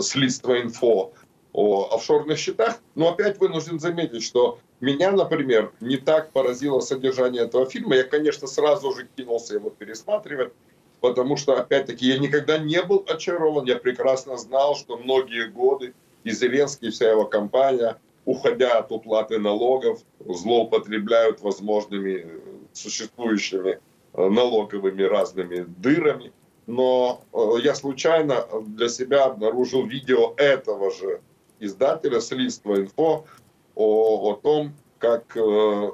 следство 0.00 0.60
инфо 0.60 1.12
о 1.52 1.94
офшорных 1.94 2.38
счетах, 2.38 2.78
но 2.94 3.10
опять 3.10 3.38
вынужден 3.38 3.80
заметить, 3.80 4.22
что 4.22 4.58
меня, 4.80 5.10
например, 5.12 5.72
не 5.80 5.96
так 5.96 6.30
поразило 6.32 6.80
содержание 6.80 7.42
этого 7.42 7.66
фильма. 7.66 7.96
Я, 7.96 8.04
конечно, 8.04 8.46
сразу 8.46 8.92
же 8.92 9.08
кинулся 9.16 9.54
его 9.54 9.70
пересматривать, 9.70 10.52
потому 11.00 11.36
что, 11.36 11.58
опять-таки, 11.58 12.06
я 12.06 12.18
никогда 12.18 12.58
не 12.58 12.82
был 12.82 13.04
очарован. 13.08 13.64
Я 13.64 13.76
прекрасно 13.76 14.36
знал, 14.36 14.76
что 14.76 14.98
многие 14.98 15.48
годы 15.48 15.94
и 16.24 16.30
Зеленский, 16.30 16.88
и 16.88 16.90
вся 16.90 17.10
его 17.10 17.24
компания– 17.24 17.96
уходя 18.28 18.78
от 18.78 18.92
уплаты 18.92 19.38
налогов, 19.38 20.00
злоупотребляют 20.20 21.40
возможными 21.40 22.26
существующими 22.74 23.80
э, 24.12 24.28
налоговыми 24.28 25.02
разными 25.02 25.64
дырами. 25.66 26.32
Но 26.66 27.22
э, 27.32 27.38
я 27.62 27.74
случайно 27.74 28.44
для 28.66 28.90
себя 28.90 29.24
обнаружил 29.24 29.86
видео 29.86 30.34
этого 30.36 30.90
же 30.90 31.22
издателя 31.60 32.20
«Слидство 32.20 32.76
инфо» 32.76 33.26
о, 33.74 34.30
о 34.30 34.36
том, 34.36 34.74
как 34.98 35.36
э, 35.36 35.90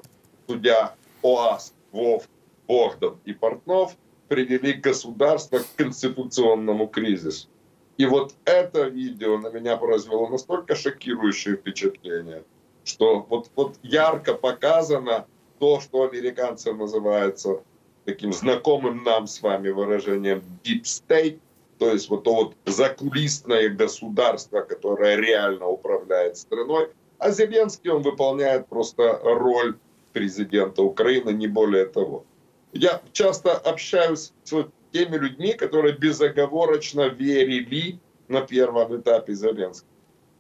судья 0.47 0.95
ОАС, 1.23 1.75
Вов, 1.93 2.29
Богдан 2.67 3.19
и 3.25 3.33
Портнов 3.33 3.97
привели 4.29 4.73
государство 4.73 5.59
к 5.59 5.67
конституционному 5.77 6.89
кризису. 6.89 7.49
И 7.97 8.07
вот 8.07 8.35
это 8.45 8.89
видео 8.89 9.39
на 9.39 9.49
меня 9.49 9.77
произвело 9.77 10.29
настолько 10.29 10.75
шокирующее 10.75 11.57
впечатление, 11.57 12.43
что 12.83 13.21
вот, 13.29 13.51
вот 13.55 13.77
ярко 13.83 14.35
показано 14.35 15.27
то, 15.61 15.81
что 15.81 16.03
американцы 16.03 16.73
называются 16.73 17.63
таким 18.05 18.33
знакомым 18.33 19.05
нам 19.05 19.27
с 19.27 19.41
вами 19.41 19.69
выражением 19.69 20.43
deep 20.65 20.83
state, 20.83 21.39
то 21.79 21.91
есть 21.91 22.09
вот 22.09 22.25
то 22.25 22.35
вот 22.35 22.55
закулисное 22.67 23.69
государство, 23.69 24.61
которое 24.61 25.17
реально 25.17 25.67
управляет 25.67 26.37
страной, 26.37 26.89
а 27.19 27.31
Зеленский, 27.31 27.91
он 27.91 28.03
выполняет 28.03 28.69
просто 28.69 29.21
роль 29.23 29.77
президента 30.13 30.83
Украины, 30.83 31.31
не 31.31 31.47
более 31.47 31.87
того. 31.87 32.25
Я 32.73 33.03
часто 33.13 33.53
общаюсь 33.53 34.33
с 34.45 34.67
теми 34.93 35.17
людьми, 35.17 35.53
которые 35.53 35.97
безоговорочно 35.97 37.09
верили 37.09 37.99
на 38.29 38.41
первом 38.41 38.97
этапе 38.97 39.35
Зеленского. 39.35 39.91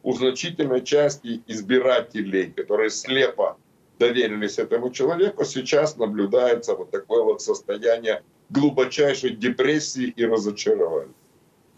У 0.02 0.12
значительной 0.12 0.82
части 0.82 1.42
избирателей, 1.46 2.52
которые 2.52 2.90
слепо 2.90 3.56
доверились 3.98 4.58
этому 4.58 4.90
человеку, 4.90 5.44
сейчас 5.44 5.96
наблюдается 5.96 6.74
вот 6.74 6.90
такое 6.90 7.22
вот 7.22 7.40
состояние 7.40 8.22
глубочайшей 8.50 9.30
депрессии 9.30 10.12
и 10.16 10.24
разочарования. 10.24 11.14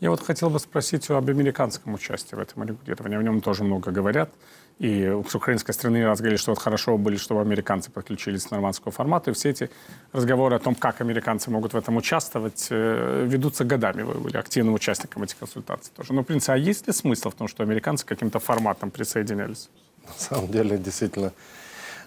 Я 0.01 0.11
вот 0.11 0.21
хотел 0.21 0.51
бы 0.51 0.59
спросить 0.59 1.09
об 1.11 1.29
американском 1.31 1.95
участии 1.95 2.35
в 2.35 2.39
этом 2.39 2.65
регулировании. 2.65 3.17
О 3.19 3.23
нем 3.23 3.41
тоже 3.41 3.65
много 3.65 3.91
говорят. 3.91 4.31
И 4.79 5.11
с 5.27 5.35
украинской 5.35 5.73
стороны 5.73 6.05
раз 6.05 6.19
говорили, 6.19 6.37
что 6.37 6.53
вот 6.53 6.59
хорошо 6.59 6.99
были, 6.99 7.17
чтобы 7.17 7.41
американцы 7.41 7.91
подключились 7.91 8.45
к 8.45 8.51
нормандского 8.51 8.93
формата. 8.93 9.31
И 9.31 9.35
все 9.35 9.49
эти 9.49 9.71
разговоры 10.13 10.57
о 10.57 10.59
том, 10.59 10.75
как 10.75 11.01
американцы 11.01 11.51
могут 11.51 11.73
в 11.73 11.77
этом 11.79 11.97
участвовать, 11.97 12.67
э, 12.69 13.27
ведутся 13.27 13.65
годами. 13.65 14.03
Вы 14.03 14.15
были 14.21 14.37
активным 14.37 14.75
участником 14.75 15.23
этих 15.23 15.39
консультаций 15.39 15.91
тоже. 15.97 16.13
Но, 16.13 16.21
в 16.21 16.25
принципе, 16.25 16.53
а 16.53 16.57
есть 16.57 16.87
ли 16.87 16.93
смысл 16.93 17.31
в 17.31 17.35
том, 17.35 17.49
что 17.49 17.63
американцы 17.63 18.05
каким-то 18.05 18.39
форматом 18.39 18.91
присоединялись? 18.91 19.71
На 20.07 20.13
самом 20.19 20.49
деле, 20.49 20.77
действительно, 20.77 21.33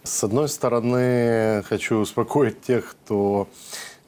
с 0.03 0.23
одной 0.23 0.47
стороны, 0.47 1.63
хочу 1.67 1.95
успокоить 1.95 2.61
тех, 2.61 2.91
кто 2.91 3.47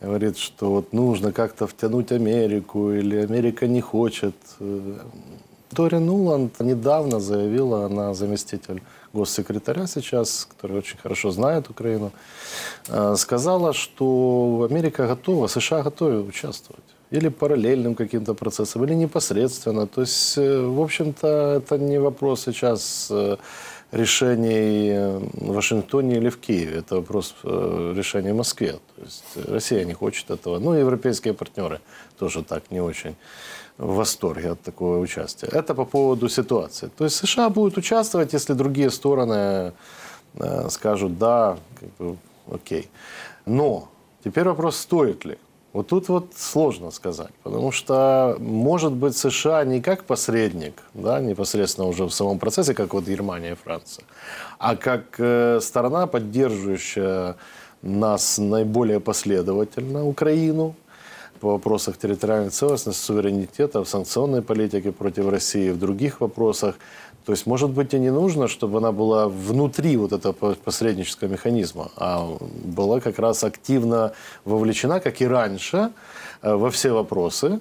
говорит, 0.01 0.37
что 0.37 0.71
вот 0.71 0.93
нужно 0.93 1.31
как-то 1.31 1.67
втянуть 1.67 2.11
Америку 2.11 2.91
или 2.91 3.17
Америка 3.17 3.67
не 3.67 3.81
хочет. 3.81 4.35
Тори 5.73 5.99
Нуланд 5.99 6.59
недавно 6.59 7.19
заявила, 7.19 7.85
она 7.85 8.13
заместитель 8.13 8.81
госсекретаря 9.13 9.87
сейчас, 9.87 10.47
который 10.49 10.77
очень 10.77 10.97
хорошо 10.97 11.31
знает 11.31 11.69
Украину, 11.69 12.11
э, 12.89 13.15
сказала, 13.17 13.73
что 13.73 14.67
Америка 14.69 15.07
готова, 15.07 15.47
США 15.47 15.81
готовы 15.83 16.23
участвовать. 16.23 16.83
Или 17.11 17.29
параллельным 17.29 17.95
каким-то 17.95 18.33
процессом, 18.33 18.83
или 18.83 18.95
непосредственно. 18.95 19.85
То 19.87 20.01
есть, 20.01 20.37
э, 20.37 20.61
в 20.61 20.81
общем-то, 20.81 21.27
это 21.27 21.77
не 21.77 21.99
вопрос 21.99 22.43
сейчас 22.45 23.07
э, 23.11 23.37
решений 23.91 25.19
в 25.33 25.53
Вашингтоне 25.53 26.17
или 26.17 26.29
в 26.29 26.37
Киеве. 26.37 26.77
Это 26.79 26.95
вопрос 26.95 27.35
решения 27.43 28.33
в 28.33 28.37
Москве. 28.37 28.71
То 28.95 29.01
есть 29.03 29.49
Россия 29.49 29.85
не 29.85 29.93
хочет 29.93 30.31
этого. 30.31 30.59
Ну, 30.59 30.73
европейские 30.73 31.33
партнеры 31.33 31.79
тоже 32.17 32.43
так 32.43 32.71
не 32.71 32.81
очень 32.81 33.15
в 33.81 33.95
восторге 33.95 34.51
от 34.51 34.61
такого 34.61 34.99
участия. 34.99 35.47
Это 35.47 35.73
по 35.73 35.85
поводу 35.85 36.29
ситуации. 36.29 36.89
То 36.97 37.03
есть 37.03 37.15
США 37.15 37.49
будут 37.49 37.77
участвовать, 37.77 38.33
если 38.33 38.53
другие 38.53 38.89
стороны 38.89 39.73
э, 40.35 40.69
скажут 40.69 41.17
да, 41.17 41.57
как 41.79 41.89
бы, 41.97 42.17
окей. 42.51 42.89
Но 43.45 43.89
теперь 44.23 44.45
вопрос, 44.45 44.77
стоит 44.77 45.25
ли. 45.25 45.37
Вот 45.73 45.87
тут 45.87 46.09
вот 46.09 46.33
сложно 46.35 46.91
сказать, 46.91 47.31
потому 47.43 47.71
что, 47.71 48.35
может 48.39 48.91
быть, 48.91 49.15
США 49.15 49.63
не 49.63 49.81
как 49.81 50.03
посредник, 50.03 50.81
да, 50.93 51.21
непосредственно 51.21 51.87
уже 51.87 52.03
в 52.03 52.11
самом 52.11 52.39
процессе, 52.39 52.73
как 52.73 52.93
вот 52.93 53.05
Германия 53.05 53.51
и 53.51 53.55
Франция, 53.55 54.03
а 54.59 54.75
как 54.75 55.15
э, 55.17 55.59
сторона, 55.61 56.07
поддерживающая 56.07 57.37
нас 57.81 58.37
наиболее 58.37 58.99
последовательно, 58.99 60.05
Украину, 60.05 60.75
по 61.39 61.53
вопросах 61.53 61.97
территориальной 61.97 62.51
целостности, 62.51 63.01
суверенитета, 63.01 63.83
в 63.83 63.89
санкционной 63.89 64.41
политике 64.41 64.91
против 64.91 65.29
России, 65.29 65.71
в 65.71 65.79
других 65.79 66.21
вопросах. 66.21 66.75
То 67.25 67.33
есть, 67.33 67.45
может 67.45 67.69
быть, 67.69 67.93
и 67.93 67.99
не 67.99 68.11
нужно, 68.11 68.47
чтобы 68.47 68.79
она 68.79 68.91
была 68.91 69.27
внутри 69.27 69.95
вот 69.97 70.11
этого 70.11 70.55
посреднического 70.55 71.27
механизма, 71.27 71.91
а 71.95 72.37
была 72.63 72.99
как 72.99 73.19
раз 73.19 73.43
активно 73.43 74.13
вовлечена, 74.43 74.99
как 74.99 75.21
и 75.21 75.27
раньше, 75.27 75.91
э, 76.41 76.53
во 76.55 76.71
все 76.71 76.91
вопросы 76.91 77.59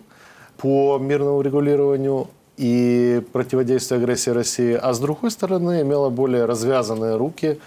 по 0.57 0.99
мирному 0.99 1.43
регулированию 1.43 2.29
и 2.57 3.23
противодействию 3.33 4.03
агрессии 4.03 4.31
России, 4.31 4.79
а 4.81 4.93
с 4.93 4.99
другой 4.99 5.31
стороны 5.31 5.81
имела 5.83 6.11
более 6.11 6.45
развязанные 6.45 7.17
руки 7.17 7.59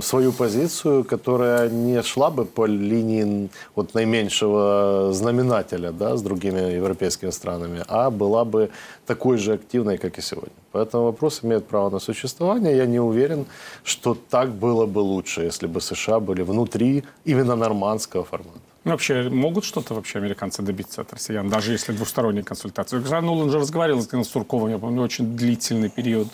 свою 0.00 0.32
позицию, 0.32 1.04
которая 1.04 1.68
не 1.68 2.02
шла 2.02 2.30
бы 2.30 2.44
по 2.44 2.66
линии 2.66 3.48
вот 3.76 3.94
наименьшего 3.94 5.12
знаменателя 5.12 5.92
да, 5.92 6.16
с 6.16 6.22
другими 6.22 6.74
европейскими 6.76 7.30
странами, 7.30 7.84
а 7.88 8.10
была 8.10 8.44
бы 8.44 8.70
такой 9.06 9.38
же 9.38 9.52
активной, 9.52 9.98
как 9.98 10.18
и 10.18 10.22
сегодня. 10.22 10.52
Поэтому 10.72 11.04
вопрос 11.04 11.40
имеет 11.44 11.66
право 11.66 11.90
на 11.90 12.00
существование. 12.00 12.76
Я 12.76 12.86
не 12.86 12.98
уверен, 12.98 13.46
что 13.84 14.16
так 14.30 14.50
было 14.50 14.86
бы 14.86 14.98
лучше, 14.98 15.42
если 15.42 15.68
бы 15.68 15.80
США 15.80 16.18
были 16.18 16.42
внутри 16.42 17.04
именно 17.24 17.56
нормандского 17.56 18.24
формата. 18.24 18.58
Вообще, 18.84 19.30
могут 19.30 19.64
что-то 19.64 19.94
вообще 19.94 20.18
американцы 20.18 20.62
добиться 20.62 21.00
от 21.00 21.12
россиян, 21.12 21.48
даже 21.48 21.72
если 21.72 21.92
двусторонние 21.92 22.44
консультации? 22.44 22.98
Жан 22.98 23.24
Нулан 23.24 23.50
же 23.50 23.58
разговаривал 23.58 24.02
с 24.02 24.28
Сурковым, 24.28 24.70
я 24.70 24.78
помню, 24.78 25.02
очень 25.02 25.36
длительный 25.36 25.88
период 25.88 26.28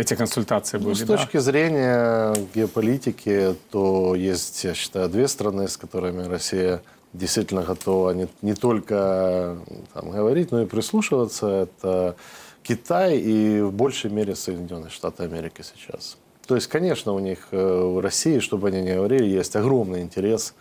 эти 0.00 0.14
консультации 0.14 0.78
были. 0.78 0.88
Ну, 0.88 0.94
с 0.94 1.04
точки 1.04 1.36
да? 1.36 1.40
зрения 1.40 2.34
геополитики, 2.54 3.54
то 3.70 4.14
есть, 4.14 4.64
я 4.64 4.74
считаю, 4.74 5.08
две 5.08 5.28
страны, 5.28 5.68
с 5.68 5.76
которыми 5.76 6.26
Россия 6.26 6.82
действительно 7.12 7.62
готова 7.62 8.12
не, 8.12 8.28
не 8.42 8.54
только 8.54 9.58
там, 9.94 10.10
говорить, 10.10 10.52
но 10.52 10.62
и 10.62 10.66
прислушиваться. 10.66 11.46
Это 11.46 12.16
Китай 12.62 13.18
и 13.18 13.60
в 13.60 13.72
большей 13.72 14.10
мере 14.10 14.34
Соединенные 14.34 14.90
Штаты 14.90 15.24
Америки 15.24 15.62
сейчас. 15.62 16.16
То 16.46 16.54
есть, 16.54 16.66
конечно, 16.66 17.12
у 17.12 17.18
них 17.18 17.48
э, 17.52 17.56
в 17.56 18.00
России, 18.00 18.40
чтобы 18.40 18.68
они 18.68 18.82
не 18.82 18.94
говорили, 18.94 19.24
есть 19.24 19.54
огромный 19.56 20.02
интерес 20.02 20.54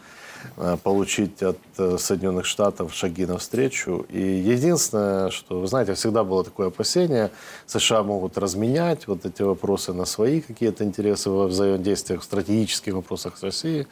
получить 0.84 1.41
от 1.43 1.58
э, 1.78 1.97
Соединенных 1.97 2.45
Штатов 2.45 2.93
шаги 2.93 3.25
навстречу. 3.25 4.06
И 4.10 4.21
единственное, 4.21 5.30
что, 5.30 5.60
вы 5.60 5.67
знаете, 5.67 5.93
всегда 5.93 6.23
было 6.23 6.43
такое 6.43 6.67
опасение, 6.67 7.32
США 7.65 8.04
могут 8.04 8.38
разменять 8.38 9.08
вот 9.08 9.25
эти 9.25 9.41
вопросы 9.41 9.93
на 9.93 10.06
свои 10.06 10.41
какие-то 10.41 10.84
интересы 10.84 11.30
во 11.30 11.47
взаимодействиях, 11.47 12.21
в 12.21 12.23
стратегических 12.23 12.93
вопросах 12.93 13.38
с 13.38 13.43
Россией. 13.43 13.88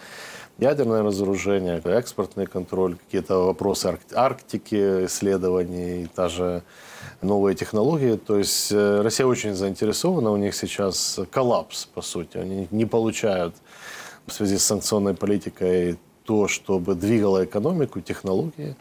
Ядерное 0.58 1.04
разоружение, 1.04 1.80
экспортный 1.86 2.48
контроль, 2.48 2.96
какие-то 2.96 3.46
вопросы 3.46 3.98
Арктики, 4.14 5.06
исследований, 5.06 6.10
та 6.16 6.30
же 6.30 6.64
новые 7.22 7.56
технологии. 7.56 8.16
То 8.16 8.38
есть 8.38 8.72
э, 8.72 9.02
Россия 9.02 9.28
очень 9.28 9.54
заинтересована, 9.54 10.32
у 10.32 10.38
них 10.38 10.56
сейчас 10.56 11.20
коллапс, 11.32 11.86
по 11.86 12.02
сути. 12.02 12.38
Они 12.38 12.68
не 12.72 12.86
получают 12.86 13.56
в 14.26 14.34
связи 14.34 14.58
с 14.58 14.64
санкционной 14.64 15.14
политикой 15.14 15.98
то, 16.28 16.48
чтобы 16.48 16.94
двигало 16.96 17.46
экономику, 17.46 18.02
технологии. 18.02 18.76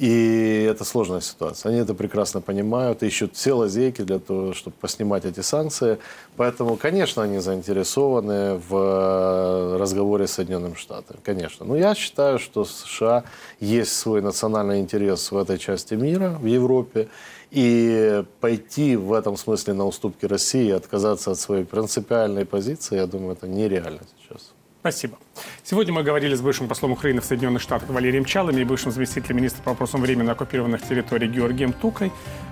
И 0.00 0.66
это 0.70 0.84
сложная 0.84 1.20
ситуация. 1.20 1.70
Они 1.70 1.78
это 1.78 1.94
прекрасно 1.94 2.40
понимают, 2.40 3.02
ищут 3.02 3.36
все 3.36 3.52
лазейки 3.52 4.02
для 4.02 4.18
того, 4.18 4.54
чтобы 4.54 4.74
поснимать 4.80 5.24
эти 5.26 5.40
санкции. 5.40 5.98
Поэтому, 6.36 6.76
конечно, 6.76 7.22
они 7.22 7.38
заинтересованы 7.38 8.54
в 8.54 8.74
э, 8.74 9.76
разговоре 9.78 10.26
с 10.26 10.32
Соединенными 10.32 10.74
Штатами. 10.74 11.20
Конечно. 11.22 11.66
Но 11.66 11.76
я 11.76 11.94
считаю, 11.94 12.38
что 12.38 12.64
США 12.64 13.24
есть 13.60 13.92
свой 13.92 14.22
национальный 14.22 14.80
интерес 14.80 15.30
в 15.30 15.36
этой 15.36 15.58
части 15.58 15.94
мира, 15.94 16.38
в 16.40 16.46
Европе. 16.46 17.08
И 17.50 18.24
пойти 18.40 18.96
в 18.96 19.12
этом 19.12 19.36
смысле 19.36 19.74
на 19.74 19.84
уступки 19.86 20.24
России, 20.24 20.70
отказаться 20.70 21.32
от 21.32 21.38
своей 21.38 21.64
принципиальной 21.64 22.46
позиции, 22.46 22.96
я 22.96 23.06
думаю, 23.06 23.32
это 23.32 23.46
нереально 23.46 24.00
сейчас. 24.16 24.52
Спасибо. 24.80 25.18
Сегодня 25.62 25.92
мы 25.92 26.02
говорили 26.02 26.34
с 26.34 26.40
бывшим 26.40 26.66
послом 26.66 26.92
Украины 26.92 27.20
в 27.20 27.24
Соединенных 27.26 27.60
Штатах 27.60 27.90
Валерием 27.90 28.24
Чалом 28.24 28.56
и 28.56 28.64
бывшим 28.64 28.90
заместителем 28.90 29.36
министра 29.36 29.62
по 29.62 29.70
вопросам 29.72 30.00
временно 30.00 30.32
оккупированных 30.32 30.80
территорий 30.80 31.28
Георгием 31.28 31.74
Тукой 31.74 32.10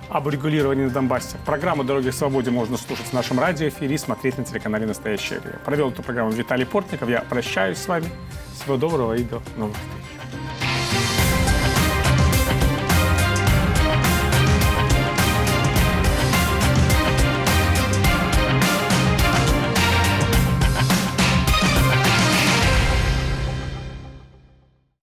об 0.09 0.27
урегулировании 0.27 0.83
на 0.83 0.91
Донбассе. 0.91 1.37
Программу 1.43 1.83
«Дороги 1.83 2.11
к 2.11 2.13
свободе» 2.13 2.51
можно 2.51 2.77
слушать 2.77 3.07
в 3.07 3.13
нашем 3.13 3.39
радиоэфире 3.39 3.95
и 3.95 3.97
смотреть 3.97 4.37
на 4.37 4.45
телеканале 4.45 4.85
«Настоящее 4.85 5.39
время». 5.39 5.57
Провел 5.65 5.89
эту 5.89 6.03
программу 6.03 6.29
Виталий 6.29 6.67
Портников. 6.67 7.09
Я 7.09 7.21
прощаюсь 7.21 7.79
с 7.79 7.87
вами. 7.87 8.05
Всего 8.53 8.77
доброго 8.77 9.15
и 9.15 9.23
до 9.23 9.41
новых 9.57 9.75
встреч. 9.75 10.18